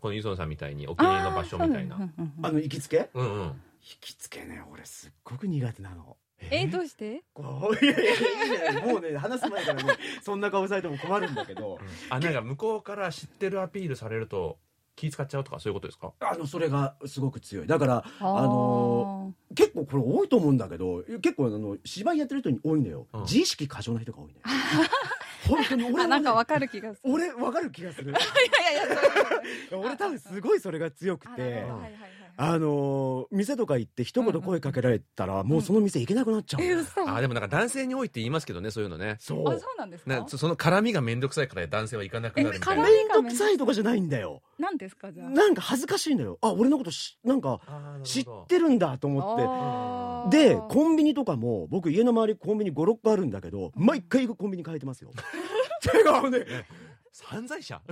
[0.00, 2.10] このユソンさんみたいにお気に入りの場所みたいな。
[2.42, 3.08] あの行きつけ？
[3.14, 3.46] うんうん。
[3.48, 3.54] 行
[4.00, 6.16] きつけね俺すっごく苦手なの。
[6.50, 7.22] えどうして？
[7.34, 8.14] こういやいやい
[8.64, 11.78] やいやもうね話す前からねそんな顔されても困るんだけど。
[12.10, 14.58] あなんか向こうから知ってるアピールされると
[15.02, 16.12] 気使っちゃうとかそういうことですか？
[16.20, 17.66] あのそれがすごく強い。
[17.66, 23.20] だからああの結構これ多いと思うんだけど結構あの芝居やってる人に多いんだよ、うん。
[23.22, 24.34] 自意識過剰な人が多いね
[25.48, 27.12] 本当に俺は、ね、あなんかわかる気がする。
[27.12, 28.10] 俺わかる気がする。
[28.12, 28.20] いや
[28.72, 28.90] いやい
[29.72, 31.42] や 俺多分すごいそれが強くて。
[31.42, 31.92] はいはいはい
[32.36, 37.08] あの店とか行って一言声かけられたら、もうその店行けなくなっちゃうの、え嘘。
[37.08, 39.16] あでもなんか男性に多いって言いますけどねそういうのね。
[39.20, 39.48] そう。
[39.48, 40.10] あそうなんですか？
[40.20, 42.82] ねそその絡みが面倒くさいから男性は行かなくなるみたいな。
[42.82, 44.42] え絡みめんどくさいとかじゃないんだよ。
[44.58, 46.38] 何ですかじゃあなんか恥ずかしいんだよ。
[46.40, 47.60] あ俺のことしなんか
[48.04, 50.46] 知ってるんだと思って。
[50.48, 55.10] でコンビニとかも僕家の周りコンビニ56個あるんだけど毎回行くコンビニ変えてますよ。
[55.82, 56.22] てかあ
[57.20, 57.80] のね犯罪者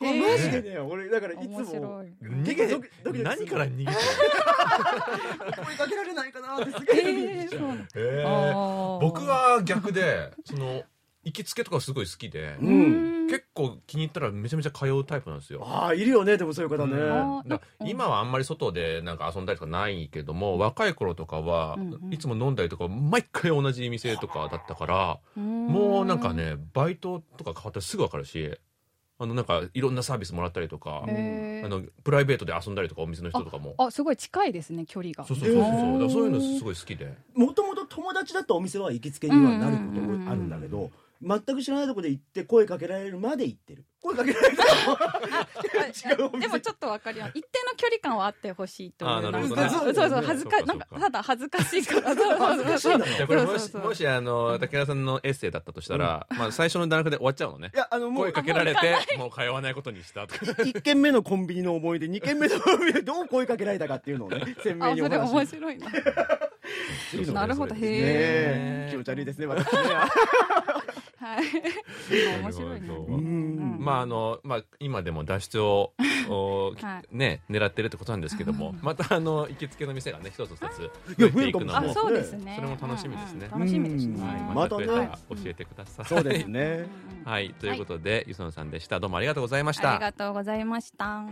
[0.00, 2.88] マジでね俺だからいつも逃げドキ
[3.22, 3.96] 何から逃げてる
[5.64, 7.48] 声かけられないかなってすげえ
[7.94, 10.82] えあー僕は逆でその？
[11.24, 13.26] 行きつけとかすごい好きで、うん。
[13.28, 15.62] 結構気に入ったらめちゃめちゃ通うタイプなんですよ。
[15.64, 17.38] ああいるよねでもそういう方ね、うん。
[17.38, 21.78] あーだから今はあんまり外でなんか遊んだりとかないけども若い頃とかは
[22.10, 28.58] いつも飲んだりとか毎回同じ店とかだったからもうなんかねバイトとか変わったらすぐ分かるし
[29.18, 33.76] あのなんかいろんなサービスもらったりとかあのプライベートで遊んだりとかお店の人とかも。
[33.78, 35.24] あすごい近いですね距離が。
[35.24, 35.70] そうそうそうそう。
[35.92, 37.14] だからそういうのすごい好きで。
[37.34, 40.90] もともと友達だとお店は行きつけにはなることもあるんだけど、
[41.22, 43.86] 全く知らないとこで行って声かけられるまで行ってる。
[44.00, 44.72] 声かけられたら
[46.14, 46.40] 違うお店。
[46.40, 47.32] でもちょっとわかります。
[47.34, 49.68] 一定の距離感はあってほしいというあーなるほどね。
[49.70, 52.14] そうそう恥ずかなんかただ恥ずかしいから。
[52.16, 52.78] そうそうそう。
[52.78, 57.70] そうじゃあこれもしもしあの武田さんのエッセイだったとしたら、まあ、最初の段階で終わっちゃうのね。
[57.72, 60.44] いやあのもう声かけられてもう通わないことにしたとか。
[60.44, 65.86] 1軒目のコンビニの思い出2軒目のコンビニでどう声かけられたかっていうのをね鮮明にお話し面白いな
[67.32, 67.74] なるほど。
[67.74, 67.86] へね。
[67.88, 69.78] ええ気持ち悪いですね私ね。
[71.18, 71.44] はい
[72.42, 72.80] 面白い。
[72.80, 72.86] な
[73.78, 75.92] まああのまあ、今でも脱出を、
[76.28, 77.16] おはい。
[77.16, 80.78] ね、狙ってるってことなんですけども、またあの行きつけの店がね一つ二つ
[81.18, 82.54] 増えていくのもそうですね。
[82.56, 83.48] それも楽しみですね。
[83.52, 84.14] うんうん楽しみですね。
[84.20, 84.28] うん。
[84.28, 86.06] はい、ままたたね増えたら教えてください。
[86.06, 86.86] そうですね。
[87.24, 88.98] はい、ということで、ゆそのさんでした。
[89.00, 89.98] どうもありがとうございましありた。
[89.98, 91.24] がとうございました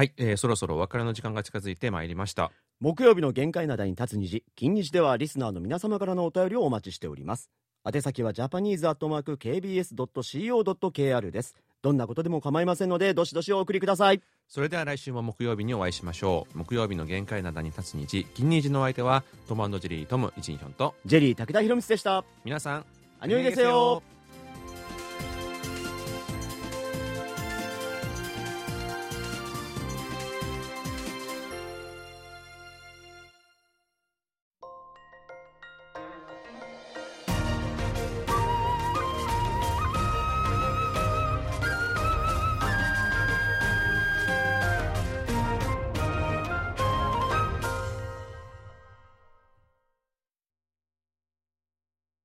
[0.00, 2.52] はい、えーそろそろお別れの時間が近づいてまいりました。
[2.80, 7.50] 木曜日の限界灘に立つ虹金日ではリスナーの皆様からのお便りをお待ちしております。
[7.84, 11.54] 宛先はジャパニーズアットマーク KBS.CO.KR です。
[11.82, 14.22] どんなことでも構いませんのでどしどしお送りください。
[14.48, 16.56] それでは来週も木曜日にお会いしましょう。
[16.56, 22.24] 木曜日の限界灘に立つ日、金日のお相手は、トムジェリートム、イチンヒョンと、ジェリー武田博光でした。
[22.46, 22.86] 皆さん、
[23.20, 24.02] アニョイゲセよ